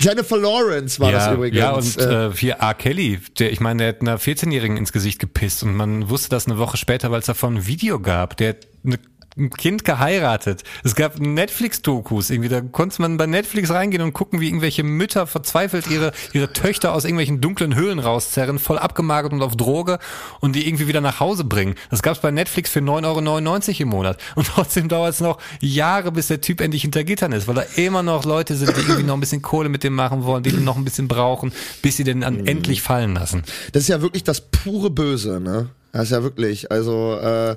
[0.00, 1.58] Jennifer Lawrence war das übrigens.
[1.58, 2.74] Ja, und äh, äh, hier R.
[2.74, 6.46] Kelly, der, ich meine, der hat einer 14-Jährigen ins Gesicht gepisst und man wusste das
[6.46, 8.36] eine Woche später, weil es davon ein Video gab.
[8.38, 8.98] Der hat eine
[9.36, 10.64] ein Kind geheiratet.
[10.84, 15.26] Es gab Netflix-Dokus irgendwie, da konnte man bei Netflix reingehen und gucken, wie irgendwelche Mütter
[15.26, 19.98] verzweifelt ihre, ihre Töchter aus irgendwelchen dunklen Höhlen rauszerren, voll abgemagert und auf Droge
[20.40, 21.74] und die irgendwie wieder nach Hause bringen.
[21.90, 24.20] Das gab's bei Netflix für 9,99 Euro im Monat.
[24.34, 27.64] Und trotzdem dauert es noch Jahre, bis der Typ endlich hinter Gittern ist, weil da
[27.76, 30.50] immer noch Leute sind, die irgendwie noch ein bisschen Kohle mit dem machen wollen, die
[30.50, 33.42] den noch ein bisschen brauchen, bis sie den dann endlich fallen lassen.
[33.72, 35.70] das ist ja wirklich das pure Böse, ne?
[35.92, 37.56] Das ist ja wirklich, also, äh,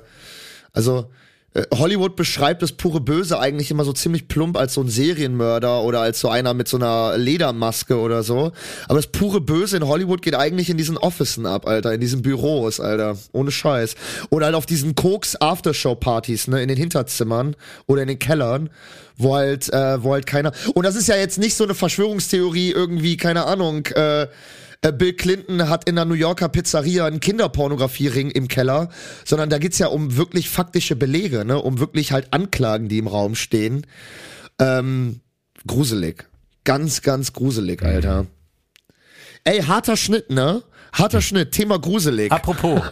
[0.72, 1.10] also,
[1.72, 6.00] Hollywood beschreibt das pure Böse eigentlich immer so ziemlich plump als so ein Serienmörder oder
[6.00, 8.50] als so einer mit so einer Ledermaske oder so.
[8.88, 12.22] Aber das pure Böse in Hollywood geht eigentlich in diesen Officen ab, Alter, in diesen
[12.22, 13.16] Büros, Alter.
[13.30, 13.94] Ohne Scheiß.
[14.30, 17.54] Oder halt auf diesen Koks-Aftershow-Partys, ne, in den Hinterzimmern
[17.86, 18.70] oder in den Kellern,
[19.16, 20.50] wo halt, äh, wo halt keiner.
[20.74, 24.26] Und das ist ja jetzt nicht so eine Verschwörungstheorie, irgendwie, keine Ahnung, äh, äh,
[24.92, 28.90] Bill Clinton hat in der New Yorker Pizzeria einen Kinderpornografiering im Keller,
[29.24, 33.06] sondern da geht's ja um wirklich faktische Belege, ne, um wirklich halt Anklagen, die im
[33.06, 33.86] Raum stehen.
[34.58, 35.20] Ähm,
[35.66, 36.26] gruselig.
[36.64, 38.26] Ganz, ganz gruselig, Alter.
[39.44, 40.62] Ey, harter Schnitt, ne?
[40.92, 42.32] Harter Schnitt, Thema gruselig.
[42.32, 42.80] Apropos.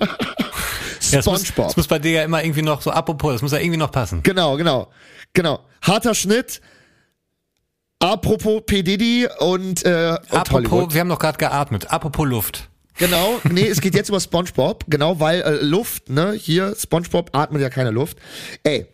[1.11, 1.67] Ja, das, muss, SpongeBob.
[1.67, 3.91] das muss bei dir ja immer irgendwie noch so apropos, das muss ja irgendwie noch
[3.93, 4.23] passen.
[4.23, 4.91] Genau, genau.
[5.35, 5.61] Genau.
[5.83, 6.61] Harter Schnitt.
[8.03, 8.83] Apropos P.
[8.83, 10.93] Diddy und, äh, und Apropos, Hollywood.
[10.95, 11.89] wir haben noch gerade geatmet.
[11.93, 12.69] Apropos Luft.
[12.99, 17.63] Genau, nee, es geht jetzt über SpongeBob, genau, weil äh, Luft, ne, hier SpongeBob atmet
[17.63, 18.19] ja keine Luft.
[18.65, 18.87] Ey,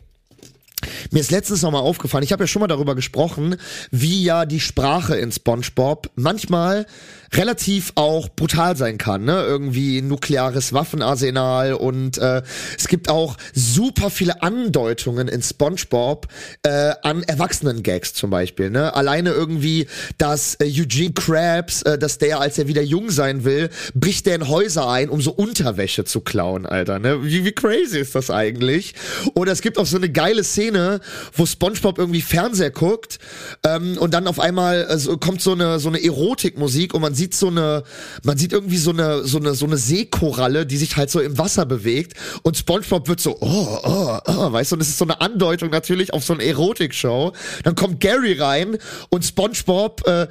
[1.10, 3.56] mir ist letztens noch mal aufgefallen, ich habe ja schon mal darüber gesprochen,
[3.90, 6.86] wie ja die Sprache in SpongeBob manchmal
[7.34, 9.42] relativ auch brutal sein kann, ne?
[9.42, 12.42] Irgendwie nukleares Waffenarsenal und äh,
[12.76, 16.26] es gibt auch super viele Andeutungen in SpongeBob
[16.62, 18.94] äh, an Erwachsenen-Gags zum Beispiel, ne?
[18.94, 19.86] Alleine irgendwie,
[20.16, 24.36] dass äh, Eugene Krabs, äh, dass der, als er wieder jung sein will, bricht der
[24.36, 27.24] in Häuser ein, um so Unterwäsche zu klauen, Alter, ne?
[27.24, 28.94] Wie, wie crazy ist das eigentlich?
[29.34, 31.00] Oder es gibt auch so eine geile Szene,
[31.34, 33.18] wo SpongeBob irgendwie Fernseher guckt
[33.64, 37.34] ähm, und dann auf einmal also, kommt so eine so eine Erotikmusik und man sieht
[37.34, 37.82] so eine
[38.22, 41.36] man sieht irgendwie so eine so eine so eine Seekoralle, die sich halt so im
[41.36, 45.04] Wasser bewegt und SpongeBob wird so oh oh oh, weißt du, und es ist so
[45.04, 47.32] eine Andeutung natürlich auf so eine Erotikshow.
[47.64, 48.78] Dann kommt Gary rein
[49.10, 50.28] und SpongeBob äh,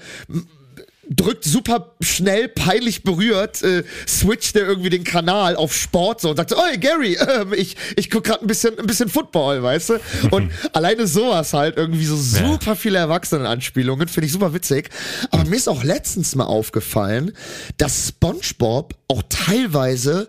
[1.10, 6.38] drückt super schnell, peinlich berührt, äh, switcht er irgendwie den Kanal auf Sport so und
[6.38, 9.89] sagt so, oh Gary, ähm, ich, ich guck gerade ein bisschen, ein bisschen Football, weißt
[9.89, 10.00] du?
[10.32, 14.89] Und alleine sowas halt, irgendwie so super viele Erwachsenenanspielungen, finde ich super witzig.
[15.32, 17.34] Aber mir ist auch letztens mal aufgefallen,
[17.78, 20.28] dass Spongebob auch teilweise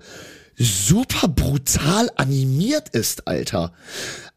[0.57, 3.73] super brutal animiert ist, Alter.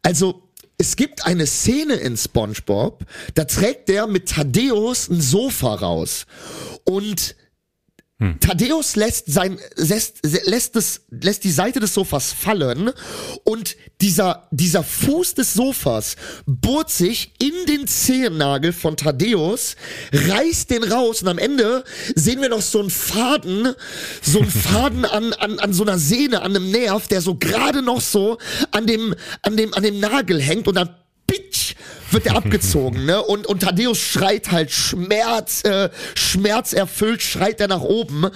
[0.02, 0.41] Also,
[0.82, 3.04] es gibt eine Szene in SpongeBob,
[3.36, 6.26] da trägt der mit Thaddeus ein Sofa raus.
[6.82, 7.36] Und
[8.40, 12.90] Thaddeus lässt sein lässt, lässt es lässt die Seite des Sofas fallen
[13.44, 19.76] und dieser dieser Fuß des Sofas bohrt sich in den Zehennagel von Thaddeus,
[20.12, 23.74] reißt den raus und am Ende sehen wir noch so einen Faden,
[24.20, 27.82] so einen Faden an an an so einer Sehne, an einem Nerv, der so gerade
[27.82, 28.38] noch so
[28.70, 30.90] an dem an dem an dem Nagel hängt und dann
[32.12, 33.22] wird er abgezogen, ne?
[33.22, 38.26] Und, und Thaddeus schreit halt Schmerz, äh, schmerzerfüllt, schreit er nach oben.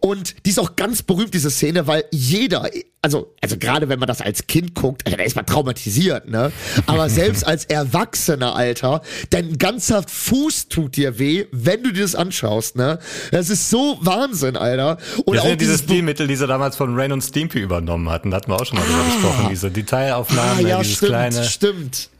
[0.00, 2.68] Und die ist auch ganz berühmt, diese Szene, weil jeder,
[3.02, 6.52] also, also gerade wenn man das als Kind guckt, also, da ist man traumatisiert, ne?
[6.86, 12.14] Aber selbst als Erwachsener, Alter, dein ganzer Fuß tut dir weh, wenn du dir das
[12.14, 12.98] anschaust, ne?
[13.30, 14.98] Das ist so Wahnsinn, Alter.
[15.24, 18.08] Und Das auch ja diese dieses Stilmittel, die sie damals von Rain und Stimpy übernommen
[18.10, 18.30] hatten.
[18.30, 19.48] Da hatten wir auch schon mal drüber gesprochen.
[19.50, 21.44] Diese Ah, Detailaufnahmen, ja, dieses stimmt, kleine.
[21.44, 22.10] stimmt.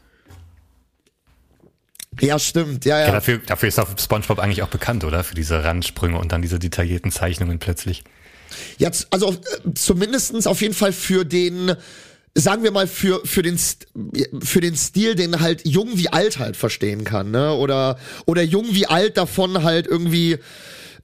[2.21, 3.07] Ja, stimmt, ja, ja.
[3.07, 5.23] Ja, dafür, dafür ist auch SpongeBob eigentlich auch bekannt, oder?
[5.23, 8.03] Für diese Randsprünge und dann diese detaillierten Zeichnungen plötzlich.
[8.77, 11.75] Jetzt, also äh, zumindestens auf jeden Fall für den,
[12.33, 13.59] sagen wir mal, für, für, den,
[14.41, 17.53] für den Stil, den halt jung wie alt halt verstehen kann, ne?
[17.53, 20.37] Oder, oder jung wie alt davon halt irgendwie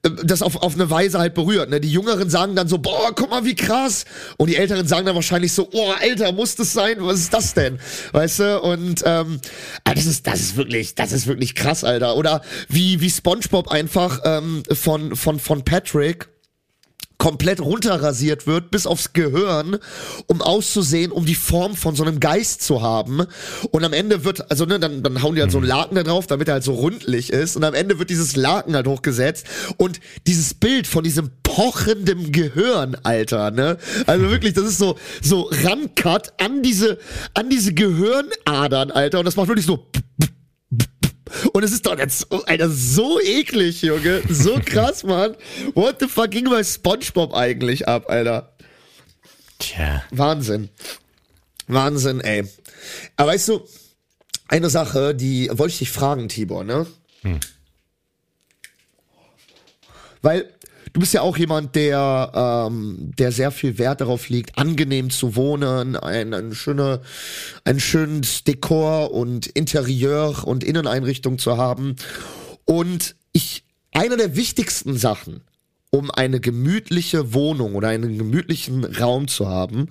[0.02, 1.70] das auf, auf eine Weise halt berührt.
[1.70, 1.80] Ne?
[1.80, 4.04] Die Jüngeren sagen dann so, boah, guck mal, wie krass.
[4.36, 6.96] Und die Älteren sagen dann wahrscheinlich so, oh, Alter, muss das sein?
[6.98, 7.78] Was ist das denn?
[8.10, 8.60] Weißt du?
[8.60, 9.40] Und ähm,
[9.84, 12.16] ah, das ist, das ist wirklich, das ist wirklich krass, Alter.
[12.16, 16.31] Oder wie, wie SpongeBob einfach ähm, von, von, von Patrick
[17.22, 19.78] komplett runterrasiert wird bis aufs Gehirn,
[20.26, 23.24] um auszusehen, um die Form von so einem Geist zu haben.
[23.70, 26.02] Und am Ende wird, also ne, dann, dann hauen die halt so einen Laken da
[26.02, 27.54] drauf, damit er halt so rundlich ist.
[27.54, 29.46] Und am Ende wird dieses Laken halt hochgesetzt.
[29.76, 33.78] Und dieses Bild von diesem pochenden Gehirn, Alter, ne?
[34.08, 36.98] Also wirklich, das ist so, so Rancut an diese,
[37.34, 39.20] an diese Gehirnadern, Alter.
[39.20, 39.86] Und das macht wirklich so
[41.52, 44.22] und es ist doch jetzt, Alter, so eklig, Junge.
[44.28, 45.36] So krass, Mann.
[45.74, 48.52] What the fuck ging bei Spongebob eigentlich ab, Alter?
[49.58, 50.02] Tja.
[50.10, 50.68] Wahnsinn.
[51.68, 52.44] Wahnsinn, ey.
[53.16, 53.66] Aber weißt du,
[54.48, 56.86] eine Sache, die wollte ich dich fragen, Tibor, ne?
[60.20, 60.52] Weil
[60.92, 65.36] du bist ja auch jemand, der, ähm, der sehr viel Wert darauf legt, angenehm zu
[65.36, 67.00] wohnen, ein, ein schöne,
[67.64, 71.96] ein schönes Dekor und Interieur und Inneneinrichtung zu haben.
[72.64, 75.42] Und ich, eine der wichtigsten Sachen,
[75.90, 79.88] um eine gemütliche Wohnung oder einen gemütlichen Raum zu haben,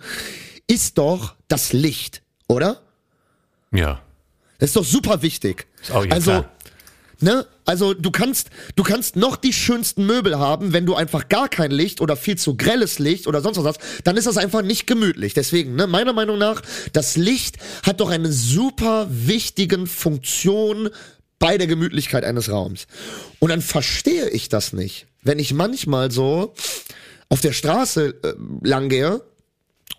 [0.68, 2.24] ist doch das Licht.
[2.48, 2.82] oder?
[3.72, 4.02] Ja.
[4.58, 5.68] Das ist doch super wichtig.
[5.82, 6.52] Ist auch also, klar.
[7.21, 7.45] Ne?
[7.65, 11.71] Also du kannst, du kannst noch die schönsten Möbel haben, wenn du einfach gar kein
[11.71, 14.88] Licht oder viel zu grelles Licht oder sonst was hast, dann ist das einfach nicht
[14.88, 15.34] gemütlich.
[15.34, 16.62] Deswegen, ne, meiner Meinung nach,
[16.93, 20.89] das Licht hat doch eine super wichtigen Funktion
[21.39, 22.88] bei der Gemütlichkeit eines Raums.
[23.39, 26.53] Und dann verstehe ich das nicht, wenn ich manchmal so
[27.29, 28.34] auf der Straße äh,
[28.67, 29.21] lang gehe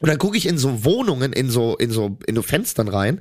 [0.03, 3.21] und dann gucke ich in so Wohnungen, in so, in so, in so Fenstern rein.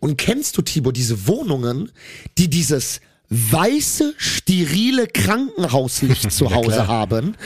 [0.00, 1.92] Und kennst du, Tibor, diese Wohnungen,
[2.36, 6.88] die dieses weiße, sterile Krankenhauslicht zu Hause klar.
[6.88, 7.36] haben.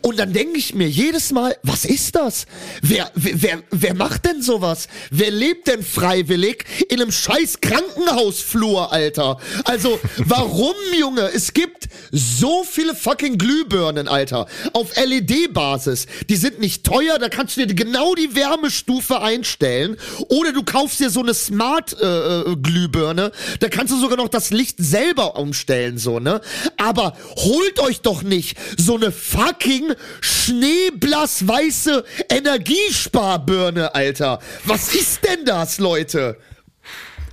[0.00, 2.46] Und dann denke ich mir jedes Mal, was ist das?
[2.80, 4.88] Wer, wer, wer, macht denn sowas?
[5.10, 9.38] Wer lebt denn freiwillig in einem scheiß Krankenhausflur, Alter?
[9.64, 11.30] Also, warum, Junge?
[11.34, 14.46] Es gibt so viele fucking Glühbirnen, Alter.
[14.72, 16.06] Auf LED-Basis.
[16.28, 19.96] Die sind nicht teuer, da kannst du dir genau die Wärmestufe einstellen.
[20.28, 23.32] Oder du kaufst dir so eine Smart-Glühbirne.
[23.60, 26.40] da kannst du sogar noch das Licht selber umstellen, so, ne?
[26.76, 34.38] Aber holt euch doch nicht so eine fucking schneeblass-weiße Energiesparbirne, Alter.
[34.64, 36.38] Was ist denn das, Leute?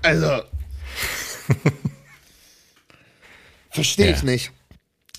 [0.01, 0.41] Also.
[3.71, 4.23] Verstehe ich Ja.
[4.25, 4.51] nicht.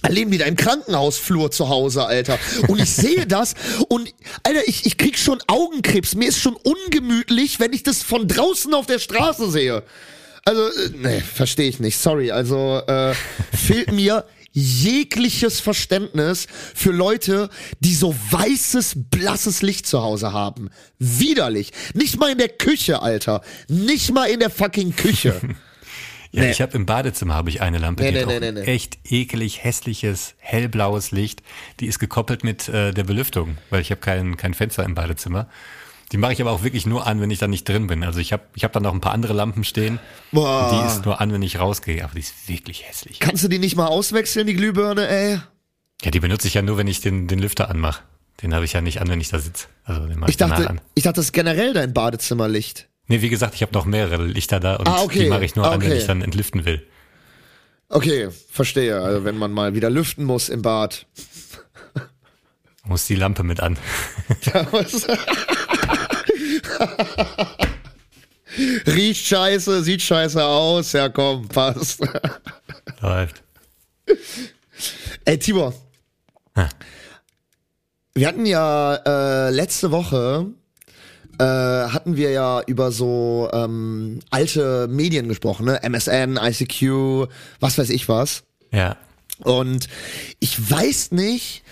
[0.02, 2.38] Erleben die da im Krankenhausflur zu Hause, Alter.
[2.68, 3.54] Und ich sehe das
[3.88, 6.14] und, Alter, ich, ich krieg schon Augenkrebs.
[6.14, 9.82] Mir ist schon ungemütlich, wenn ich das von draußen auf der Straße sehe.
[10.44, 11.98] Also, äh, nee, verstehe ich nicht.
[11.98, 12.30] Sorry.
[12.30, 13.14] Also, äh,
[13.56, 17.48] fehlt mir jegliches Verständnis für Leute,
[17.80, 20.70] die so weißes, blasses Licht zu Hause haben.
[20.98, 21.72] Widerlich.
[21.94, 23.40] Nicht mal in der Küche, Alter.
[23.68, 25.40] Nicht mal in der fucking Küche.
[26.32, 26.50] Ja, Nee.
[26.50, 30.34] ich habe im Badezimmer habe ich eine Lampe, Nee, die nee, nee, echt ekelig hässliches
[30.38, 31.44] hellblaues Licht.
[31.78, 35.48] Die ist gekoppelt mit äh, der Belüftung, weil ich habe kein kein Fenster im Badezimmer.
[36.12, 38.04] Die mache ich aber auch wirklich nur an, wenn ich da nicht drin bin.
[38.04, 39.98] Also ich habe ich hab da noch ein paar andere Lampen stehen.
[40.32, 40.70] Boah.
[40.72, 43.18] Die ist nur an, wenn ich rausgehe, aber die ist wirklich hässlich.
[43.20, 45.40] Kannst du die nicht mal auswechseln, die Glühbirne, ey?
[46.02, 48.02] Ja, die benutze ich ja nur, wenn ich den den Lüfter anmache.
[48.42, 49.68] Den habe ich ja nicht an, wenn ich da sitze.
[49.84, 50.80] Also den mache ich, Ich dachte, an.
[50.94, 52.88] ich dachte, das ist generell dein Badezimmerlicht.
[53.06, 55.24] Nee, wie gesagt, ich habe noch mehrere Lichter da und Ah, okay.
[55.24, 55.98] die mache ich nur Ah, an, wenn okay.
[55.98, 56.86] ich dann entlüften will.
[57.88, 59.00] Okay, verstehe.
[59.00, 61.06] Also wenn man mal wieder lüften muss im Bad.
[62.86, 63.78] Muss die Lampe mit an.
[68.86, 70.92] Riecht scheiße, sieht scheiße aus.
[70.92, 72.00] Ja, komm, passt.
[73.00, 73.42] Läuft.
[75.24, 75.74] Ey, Tibor.
[76.56, 76.68] Ha.
[78.14, 80.46] Wir hatten ja äh, letzte Woche
[81.38, 85.82] äh, hatten wir ja über so ähm, alte Medien gesprochen, ne?
[85.82, 87.28] MSN, ICQ,
[87.60, 88.44] was weiß ich was.
[88.70, 88.96] Ja.
[89.40, 89.88] Und
[90.38, 91.64] ich weiß nicht,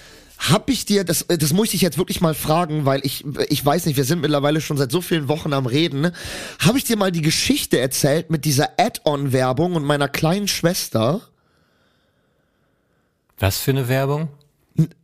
[0.51, 3.65] hab ich dir, das, das muss ich dich jetzt wirklich mal fragen, weil ich, ich
[3.65, 6.01] weiß nicht, wir sind mittlerweile schon seit so vielen Wochen am Reden.
[6.01, 6.13] Ne?
[6.59, 11.21] Habe ich dir mal die Geschichte erzählt mit dieser Add-on-Werbung und meiner kleinen Schwester?
[13.39, 14.29] Was für eine Werbung?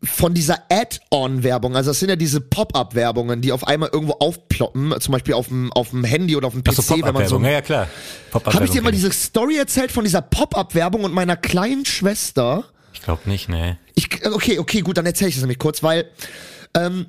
[0.03, 5.13] Von dieser Add-on-Werbung, also das sind ja diese Pop-up-Werbungen, die auf einmal irgendwo aufploppen, zum
[5.13, 7.39] Beispiel auf dem, auf dem Handy oder auf dem PC, Achso, wenn man so.
[7.41, 7.87] Ja, ja, klar.
[8.33, 12.65] Habe ich dir mal diese Story erzählt von dieser Pop-up-Werbung und meiner kleinen Schwester?
[12.93, 13.77] Ich glaube nicht, nee.
[13.99, 16.09] Ich, okay, okay, gut, dann erzähle ich das nämlich kurz, weil
[16.73, 17.07] ähm,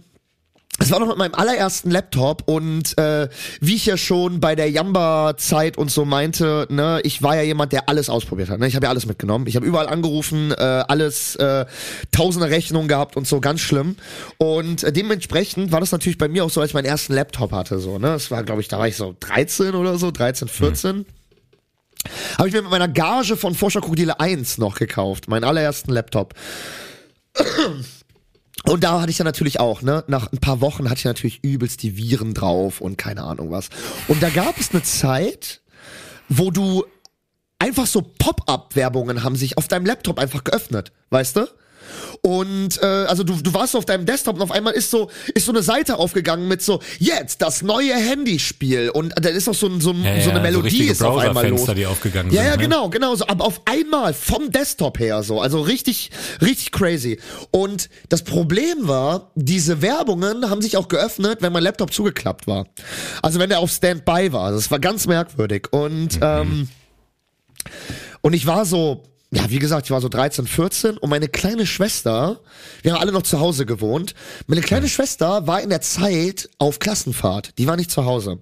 [0.79, 3.29] es war noch mit meinem allerersten Laptop und äh,
[3.61, 7.73] wie ich ja schon bei der Jamba-Zeit und so meinte, ne, ich war ja jemand,
[7.73, 8.59] der alles ausprobiert hat.
[8.59, 8.65] Ne?
[8.65, 9.45] Ich habe ja alles mitgenommen.
[9.45, 11.67] Ich habe überall angerufen, äh, alles, äh,
[12.11, 13.95] tausende Rechnungen gehabt und so, ganz schlimm.
[14.39, 17.51] Und äh, dementsprechend war das natürlich bei mir auch so, als ich meinen ersten Laptop
[17.51, 17.77] hatte.
[17.77, 18.07] So, ne?
[18.07, 21.05] Das war, glaube ich, da war ich so 13 oder so, 13, 14.
[22.37, 26.33] Habe ich mir mit meiner Gage von Forscher Krokodile 1 noch gekauft, meinen allerersten Laptop.
[28.65, 31.43] Und da hatte ich dann natürlich auch, ne, nach ein paar Wochen hatte ich natürlich
[31.43, 33.69] übelst die Viren drauf und keine Ahnung was.
[34.07, 35.61] Und da gab es eine Zeit,
[36.27, 36.85] wo du
[37.57, 41.47] einfach so Pop-up-Werbungen haben sich auf deinem Laptop einfach geöffnet, weißt du?
[42.21, 45.09] Und äh, also du, du warst so auf deinem Desktop und auf einmal ist so
[45.33, 49.53] ist so eine Seite aufgegangen mit so jetzt das neue Handyspiel und da ist auch
[49.53, 51.65] so, ein- so, ein- Ja, so eine ja, Melodie richtige ist auf einmal los.
[51.75, 52.49] Die aufgegangen Ja, sind.
[52.51, 52.61] ja, ne?
[52.63, 53.25] genau, genau so.
[53.27, 55.39] Aber auf einmal vom Desktop her so.
[55.39, 57.19] Also richtig, richtig crazy.
[57.51, 62.65] Und das Problem war, diese Werbungen haben sich auch geöffnet, wenn mein Laptop zugeklappt war.
[63.21, 64.51] Also wenn der auf Standby war.
[64.51, 65.67] Das war ganz merkwürdig.
[65.71, 66.67] Und, ähm,
[68.21, 71.67] und ich war so ja, wie gesagt, ich war so 13, 14 und meine kleine
[71.67, 72.39] Schwester,
[72.81, 74.15] wir haben alle noch zu Hause gewohnt.
[74.47, 77.51] Meine kleine Schwester war in der Zeit auf Klassenfahrt.
[77.59, 78.39] Die war nicht zu Hause.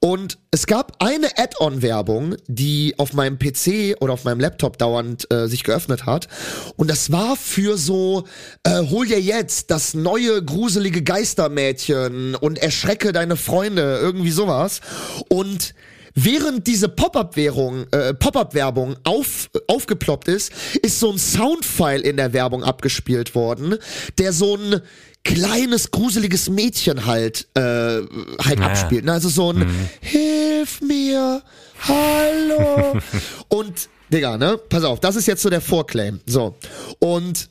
[0.00, 5.46] Und es gab eine Add-on-Werbung, die auf meinem PC oder auf meinem Laptop dauernd äh,
[5.46, 6.28] sich geöffnet hat.
[6.76, 8.24] Und das war für so,
[8.64, 14.82] äh, hol dir jetzt das neue gruselige Geistermädchen und erschrecke deine Freunde, irgendwie sowas.
[15.30, 15.74] Und
[16.20, 20.52] Während diese Pop-up-Währung, äh, Pop-up-Werbung auf, aufgeploppt ist,
[20.82, 23.76] ist so ein Soundfile in der Werbung abgespielt worden,
[24.18, 24.80] der so ein
[25.24, 28.66] kleines gruseliges Mädchen halt äh, halt Ja.
[28.66, 29.04] abspielt.
[29.04, 29.12] Ne?
[29.12, 29.68] Also so ein
[30.00, 31.42] Hilf mir,
[31.86, 32.98] hallo
[33.48, 34.58] und Digga, ne?
[34.68, 36.20] Pass auf, das ist jetzt so der Vorclaim.
[36.26, 36.56] So
[36.98, 37.48] und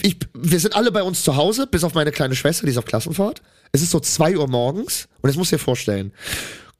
[0.00, 2.78] ich, wir sind alle bei uns zu Hause, bis auf meine kleine Schwester, die ist
[2.78, 3.42] auf Klassenfahrt.
[3.74, 6.12] Es ist so zwei Uhr morgens und musst du dir vorstellen,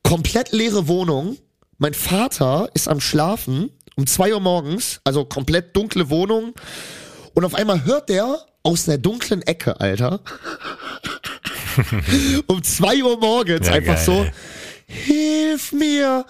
[0.05, 1.37] komplett leere Wohnung.
[1.79, 6.55] Mein Vater ist am Schlafen um zwei Uhr morgens, also komplett dunkle Wohnung.
[7.35, 10.21] Und auf einmal hört der aus der dunklen Ecke, Alter,
[12.47, 14.27] um zwei Uhr morgens Ja, einfach geil, so,
[14.87, 16.25] hilf mir,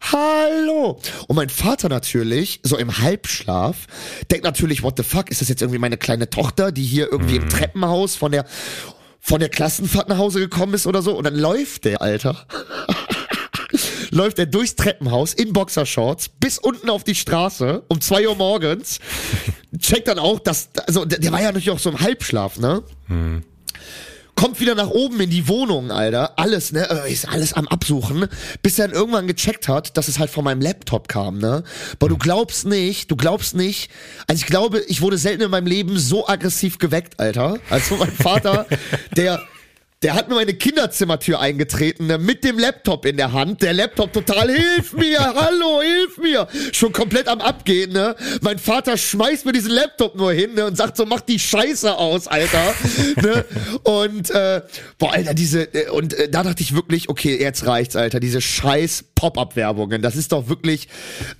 [0.00, 1.00] hallo.
[1.28, 3.86] Und mein Vater natürlich, so im Halbschlaf,
[4.32, 7.36] denkt natürlich, what the fuck, ist das jetzt irgendwie meine kleine Tochter, die hier irgendwie
[7.36, 7.42] Mhm.
[7.44, 8.44] im Treppenhaus von der,
[9.20, 11.16] von der Klassenfahrt nach Hause gekommen ist oder so?
[11.16, 12.46] Und dann läuft der, Alter.
[14.10, 19.00] läuft er durchs Treppenhaus in Boxershorts bis unten auf die Straße um zwei Uhr morgens.
[19.78, 22.82] Checkt dann auch, dass, also der, der war ja natürlich auch so im Halbschlaf, ne?
[24.38, 26.38] Kommt wieder nach oben in die Wohnung, Alter.
[26.38, 26.88] Alles, ne?
[26.88, 28.28] äh, Ist alles am Absuchen,
[28.62, 31.64] bis er dann irgendwann gecheckt hat, dass es halt von meinem Laptop kam, ne?
[31.94, 33.90] Aber du glaubst nicht, du glaubst nicht.
[34.28, 37.58] Also ich glaube, ich wurde selten in meinem Leben so aggressiv geweckt, Alter.
[37.68, 38.66] Also mein Vater,
[39.16, 39.42] der
[40.02, 43.62] der hat mir meine Kinderzimmertür eingetreten, ne, mit dem Laptop in der Hand.
[43.62, 46.46] Der Laptop total, hilf mir, hallo, hilf mir.
[46.72, 48.14] Schon komplett am Abgehen, ne.
[48.40, 51.96] Mein Vater schmeißt mir diesen Laptop nur hin, ne, und sagt so, mach die Scheiße
[51.96, 52.74] aus, Alter.
[53.22, 53.44] ne?
[53.82, 54.62] Und, äh,
[54.98, 58.20] boah, Alter, diese, äh, und äh, da dachte ich wirklich, okay, jetzt reicht's, Alter.
[58.20, 60.88] Diese scheiß Pop-Up-Werbungen, das ist doch wirklich,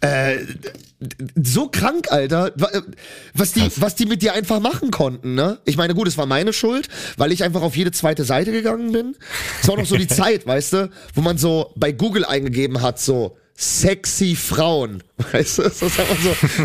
[0.01, 0.39] äh,
[1.43, 2.83] so krank, Alter, äh,
[3.35, 5.59] was die, was die mit dir einfach machen konnten, ne?
[5.65, 8.93] Ich meine, gut, es war meine Schuld, weil ich einfach auf jede zweite Seite gegangen
[8.93, 9.17] bin.
[9.63, 12.99] Es war noch so die Zeit, weißt du, wo man so bei Google eingegeben hat,
[12.99, 16.09] so sexy Frauen, weißt du, so, sagt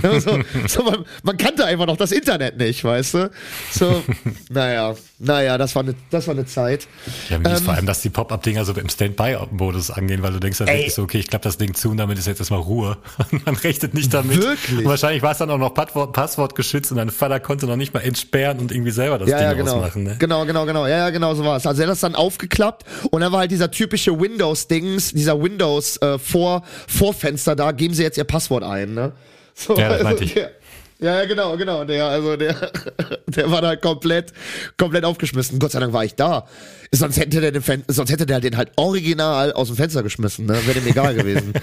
[0.02, 3.32] man so, so, so man, man kannte einfach noch das Internet nicht, weißt du,
[3.72, 4.04] so,
[4.50, 6.88] naja, naja, das war eine, das war eine Zeit.
[7.30, 10.68] Ja, Ähm, vor allem, dass die Pop-Up-Dinger so im Standby-Modus angehen, weil du denkst dann
[10.68, 12.98] wirklich so, okay, ich klappe das Ding zu und damit ist jetzt erstmal Ruhe.
[13.32, 14.42] Und man rechnet nicht damit.
[14.42, 14.80] Wirklich?
[14.80, 17.76] Und wahrscheinlich war es dann auch noch Passwort, Passwort geschützt und dein Vater konnte noch
[17.76, 19.76] nicht mal entsperren und irgendwie selber das ja, Ding ja, genau.
[19.76, 20.04] ausmachen.
[20.04, 20.16] Ne?
[20.20, 20.86] Genau, genau, genau.
[20.86, 21.66] Ja, ja, genau so war es.
[21.66, 25.98] Also er hat das dann aufgeklappt und dann war halt dieser typische Windows-Dings, dieser Windows
[25.98, 29.14] äh, Vor Vorfenster da, geben Sie jetzt Ihr Passwort ein, ne?
[29.56, 30.34] So, Ja, das meinte ich.
[30.34, 30.52] Der,
[31.04, 31.84] ja, ja, genau, genau.
[31.84, 32.56] Der, also der,
[33.28, 34.32] der war da komplett,
[34.78, 35.60] komplett aufgeschmissen.
[35.60, 36.48] Gott sei Dank war ich da.
[36.96, 40.46] Sonst hätte der den, Fen sonst hätte der den halt original aus dem Fenster geschmissen,
[40.46, 40.54] ne?
[40.68, 41.54] Wäre dem egal gewesen.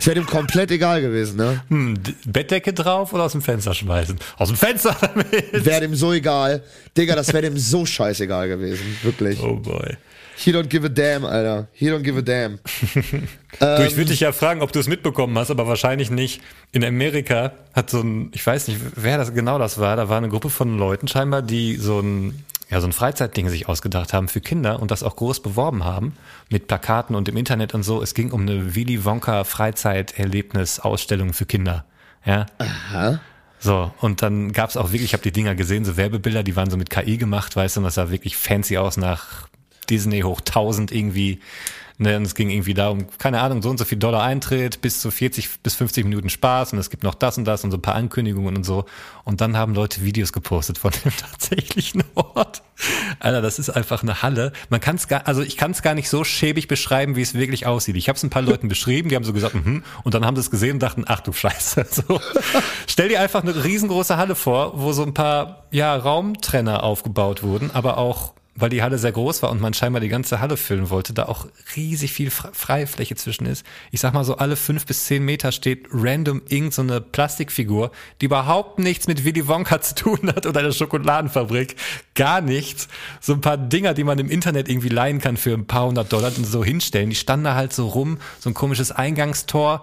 [0.00, 1.62] Es wäre dem komplett egal gewesen, ne?
[1.68, 1.94] Hm,
[2.26, 4.18] Bettdecke drauf oder aus dem Fenster schmeißen?
[4.38, 5.64] Aus dem Fenster damit!
[5.64, 6.64] Wäre dem so egal.
[6.96, 8.96] Digga, das wäre dem so scheißegal gewesen.
[9.04, 9.40] Wirklich.
[9.40, 9.96] Oh boy.
[10.36, 11.68] He don't give a damn, Alter.
[11.72, 12.58] He don't give a damn.
[13.60, 16.40] Du, ich würde dich ja fragen, ob du es mitbekommen hast, aber wahrscheinlich nicht.
[16.72, 20.16] In Amerika hat so ein, ich weiß nicht, wer das genau das war, da war
[20.16, 24.28] eine Gruppe von Leuten scheinbar, die so ein, ja, so ein Freizeitding sich ausgedacht haben
[24.28, 26.14] für Kinder und das auch groß beworben haben
[26.48, 28.02] mit Plakaten und im Internet und so.
[28.02, 31.84] Es ging um eine Willy Wonka Freizeiterlebnis-Ausstellung für Kinder.
[32.24, 32.46] Ja.
[33.58, 36.70] So, und dann gab's auch wirklich, ich habe die Dinger gesehen, so Werbebilder, die waren
[36.70, 39.48] so mit KI gemacht, weißt du, und das sah wirklich fancy aus nach
[39.88, 41.40] Disney hoch 1000 irgendwie.
[41.98, 45.00] Ne, und es ging irgendwie darum, keine Ahnung, so und so viel Dollar Eintritt, bis
[45.00, 47.76] zu 40 bis 50 Minuten Spaß und es gibt noch das und das und so
[47.76, 48.86] ein paar Ankündigungen und so.
[49.24, 52.62] Und dann haben Leute Videos gepostet von dem tatsächlichen Ort.
[53.20, 54.52] Alter, das ist einfach eine Halle.
[54.68, 57.34] Man kann es gar, also ich kann es gar nicht so schäbig beschreiben, wie es
[57.34, 57.96] wirklich aussieht.
[57.96, 60.36] Ich habe es ein paar Leuten beschrieben, die haben so gesagt, mhm, und dann haben
[60.36, 61.86] sie es gesehen und dachten, ach du Scheiße.
[61.92, 62.20] So.
[62.86, 67.70] Stell dir einfach eine riesengroße Halle vor, wo so ein paar ja Raumtrenner aufgebaut wurden,
[67.70, 70.90] aber auch weil die Halle sehr groß war und man scheinbar die ganze Halle füllen
[70.90, 73.64] wollte, da auch riesig viel Fre- Freifläche zwischen ist.
[73.90, 77.90] Ich sag mal so, alle fünf bis zehn Meter steht random irgend so eine Plastikfigur,
[78.20, 81.76] die überhaupt nichts mit Willy Wonka zu tun hat oder der Schokoladenfabrik.
[82.14, 82.88] Gar nichts.
[83.20, 86.12] So ein paar Dinger, die man im Internet irgendwie leihen kann für ein paar hundert
[86.12, 87.08] Dollar und so hinstellen.
[87.10, 89.82] Die standen da halt so rum, so ein komisches Eingangstor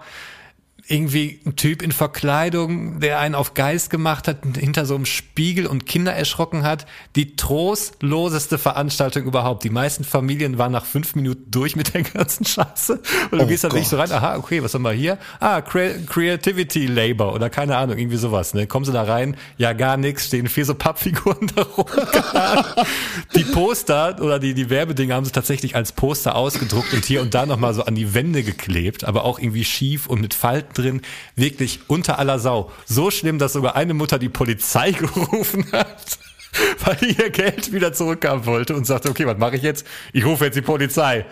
[0.86, 5.66] irgendwie ein Typ in Verkleidung, der einen auf Geist gemacht hat, hinter so einem Spiegel
[5.66, 6.86] und Kinder erschrocken hat.
[7.16, 9.64] Die trostloseste Veranstaltung überhaupt.
[9.64, 13.00] Die meisten Familien waren nach fünf Minuten durch mit der ganzen Scheiße.
[13.30, 15.18] Und du Oh gehst dann wirklich so rein, aha, okay, was haben wir hier?
[15.38, 18.54] Ah, Cre Creativity Labor oder keine Ahnung, irgendwie sowas.
[18.54, 18.66] Ne?
[18.66, 21.86] Kommen sie da rein, ja gar nichts, stehen vier so Pappfiguren da rum.
[23.34, 27.34] Die Poster oder die, die Werbedinger haben sie tatsächlich als Poster ausgedruckt und hier und
[27.34, 31.02] da nochmal so an die Wände geklebt, aber auch irgendwie schief und mit Falten drin.
[31.36, 32.70] Wirklich unter aller Sau.
[32.86, 36.18] So schlimm, dass sogar eine Mutter die Polizei gerufen hat.
[36.84, 39.86] Weil ihr Geld wieder zurückhaben wollte und sagte, okay, was mache ich jetzt?
[40.12, 41.24] Ich rufe jetzt die Polizei.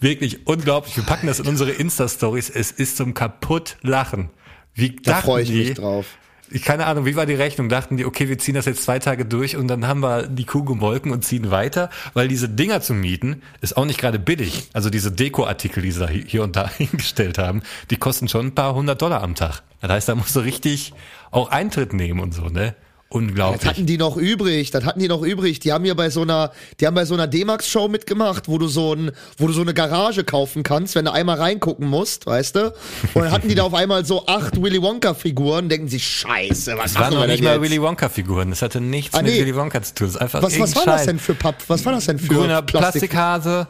[0.00, 0.96] Wirklich unglaublich.
[0.96, 2.50] Wir packen das in unsere Insta-Stories.
[2.50, 4.28] Es ist zum Kaputtlachen.
[4.74, 6.06] Wie Da freue ich die, mich drauf.
[6.50, 7.68] Ich keine Ahnung, wie war die Rechnung?
[7.68, 10.44] Dachten die, okay, wir ziehen das jetzt zwei Tage durch und dann haben wir die
[10.44, 14.68] Kuh gemolken und ziehen weiter, weil diese Dinger zu mieten ist auch nicht gerade billig.
[14.72, 18.54] Also diese Dekoartikel, die sie da hier und da hingestellt haben, die kosten schon ein
[18.54, 19.62] paar hundert Dollar am Tag.
[19.80, 20.92] Das heißt, da musst du richtig
[21.30, 22.74] auch Eintritt nehmen und so, ne?
[23.08, 23.64] Das Unglaublich.
[23.64, 25.60] hatten die noch übrig, das hatten die noch übrig.
[25.60, 26.50] Die haben hier bei so einer,
[26.80, 29.74] die haben bei so einer D-Max-Show mitgemacht, wo du so ein, wo du so eine
[29.74, 32.74] Garage kaufen kannst, wenn du einmal reingucken musst, weißt du?
[33.14, 36.92] Und dann hatten die da auf einmal so acht Willy Wonka-Figuren, denken sich, scheiße, was
[36.92, 37.62] Das waren machen noch wir nicht mal jetzt?
[37.62, 38.50] Willy Wonka-Figuren.
[38.50, 39.40] Das hatte nichts Ah, mit nee.
[39.40, 40.06] Willy Wonka zu tun.
[40.08, 41.06] Das ist einfach Was, was war irgendein das Scheiß.
[41.06, 41.56] denn für Papp?
[41.68, 43.10] Was war das denn für grüner Plastik?
[43.12, 43.68] Plastikhase,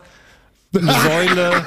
[0.73, 1.65] Säule.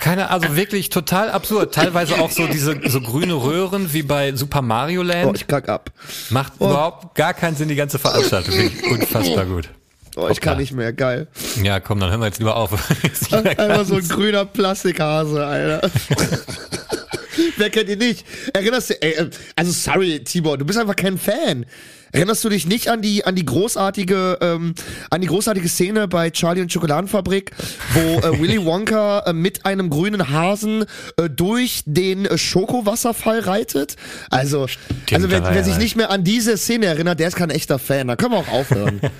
[0.00, 1.74] Keine, also wirklich total absurd.
[1.74, 5.36] Teilweise auch so diese so grüne Röhren wie bei Super Mario Oh, Land.
[5.36, 5.90] ich kack ab.
[6.30, 8.54] Macht überhaupt gar keinen Sinn, die ganze Veranstaltung.
[8.54, 9.68] Ich unfassbar gut.
[10.16, 11.28] Oh, ich kann nicht mehr, geil.
[11.62, 12.72] Ja, komm, dann hören wir jetzt lieber auf.
[13.32, 15.90] Einfach so ein grüner Plastikhase, Alter.
[17.56, 18.24] Wer kennt ihn nicht?
[18.52, 21.64] Erinnerst du, ey, äh, also sorry, Tibor, du bist einfach kein Fan.
[22.12, 24.74] Erinnerst du dich nicht an die an die großartige ähm,
[25.10, 27.52] an die großartige Szene bei Charlie und Schokoladenfabrik,
[27.94, 30.84] wo äh, Willy Wonka äh, mit einem grünen Hasen
[31.16, 33.96] äh, durch den äh, Schokowasserfall reitet?
[34.30, 34.66] Also,
[35.12, 37.78] also da wer, wer sich nicht mehr an diese Szene erinnert, der ist kein echter
[37.78, 38.08] Fan.
[38.08, 39.00] Da können wir auch aufhören.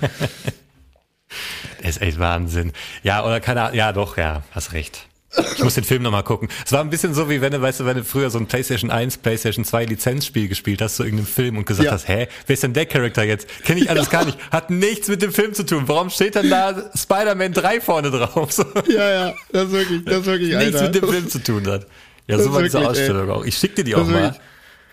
[1.81, 2.73] Das ist echt Wahnsinn.
[3.01, 3.75] Ja, oder keine Ahnung.
[3.75, 5.07] Ja, doch, ja, hast recht.
[5.55, 6.49] Ich muss den Film nochmal gucken.
[6.65, 8.47] Es war ein bisschen so, wie wenn du, weißt du, wenn du früher so ein
[8.47, 11.93] PlayStation 1, PlayStation 2 Lizenzspiel gespielt hast zu irgendeinem Film und gesagt Ja.
[11.93, 13.47] hast, hä, wer ist denn der Charakter jetzt?
[13.63, 14.37] Kenne ich alles gar nicht.
[14.51, 15.83] Hat nichts mit dem Film zu tun.
[15.87, 18.51] Warum steht denn da Spider-Man 3 vorne drauf?
[18.51, 20.83] So, ja, ja, das ist wirklich, das ist wirklich, nichts Alter.
[20.91, 21.87] mit dem Film zu tun hat.
[22.27, 23.45] Ja, Das so war diese Ausstellung auch.
[23.45, 24.21] Ich schick dir die Das auch mal.
[24.23, 24.41] wirklich-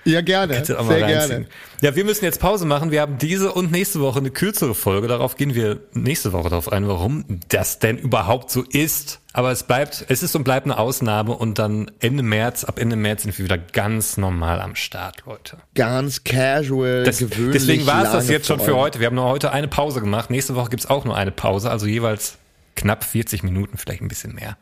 [0.08, 0.64] Ja, gerne.
[0.64, 1.06] Sehr reinziehen.
[1.06, 1.46] gerne.
[1.82, 2.90] Ja, wir müssen jetzt Pause machen.
[2.90, 5.06] Wir haben diese und nächste Woche eine kürzere Folge.
[5.06, 9.20] Darauf gehen wir nächste Woche darauf ein, warum das denn überhaupt so ist.
[9.34, 12.96] Aber es bleibt, es ist und bleibt eine Ausnahme und dann Ende März, ab Ende
[12.96, 15.58] März sind wir wieder ganz normal am Start, Leute.
[15.74, 17.52] Ganz casual, Das, gewöhnlich.
[17.52, 18.98] deswegen war es das jetzt schon für heute.
[18.98, 20.30] Wir haben nur heute eine Pause gemacht.
[20.30, 22.38] Nächste Woche gibt's auch nur eine Pause, also jeweils
[22.74, 24.56] knapp 40 Minuten, vielleicht ein bisschen mehr.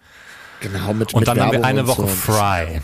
[0.61, 2.07] Genau, mit, Und mit dann haben wir Werbung eine Woche so.
[2.09, 2.81] Fry.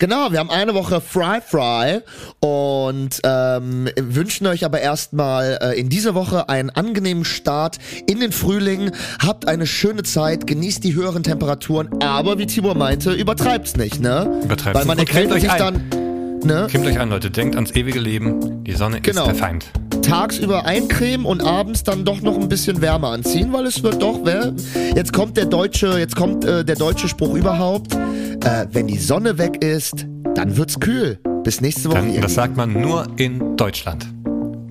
[0.00, 2.02] Genau, wir haben eine Woche Fry Fry
[2.38, 8.30] und ähm, wünschen euch aber erstmal äh, in dieser Woche einen angenehmen Start in den
[8.30, 8.92] Frühling.
[9.18, 14.40] Habt eine schöne Zeit, genießt die höheren Temperaturen, aber wie Tibor meinte, übertreibt's nicht, ne?
[14.44, 15.58] Übertreibt's Weil man erkältet euch sich ein.
[15.58, 16.68] dann, ne?
[16.70, 17.32] Kimmt euch an, Leute.
[17.32, 18.62] Denkt ans ewige Leben.
[18.62, 19.22] Die Sonne Genau.
[19.22, 19.66] ist der Feind.
[20.08, 24.20] Tagsüber eincremen und abends dann doch noch ein bisschen wärmer anziehen, weil es wird doch,
[24.24, 24.54] wer,
[24.94, 29.38] jetzt kommt der deutsche, jetzt kommt äh, der deutsche Spruch überhaupt, äh, wenn die Sonne
[29.38, 31.18] weg ist, dann wird's kühl.
[31.44, 31.98] Bis nächste Woche.
[31.98, 34.06] Dann, das sagt man nur in Deutschland.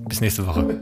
[0.08, 0.80] Bis nächste Woche.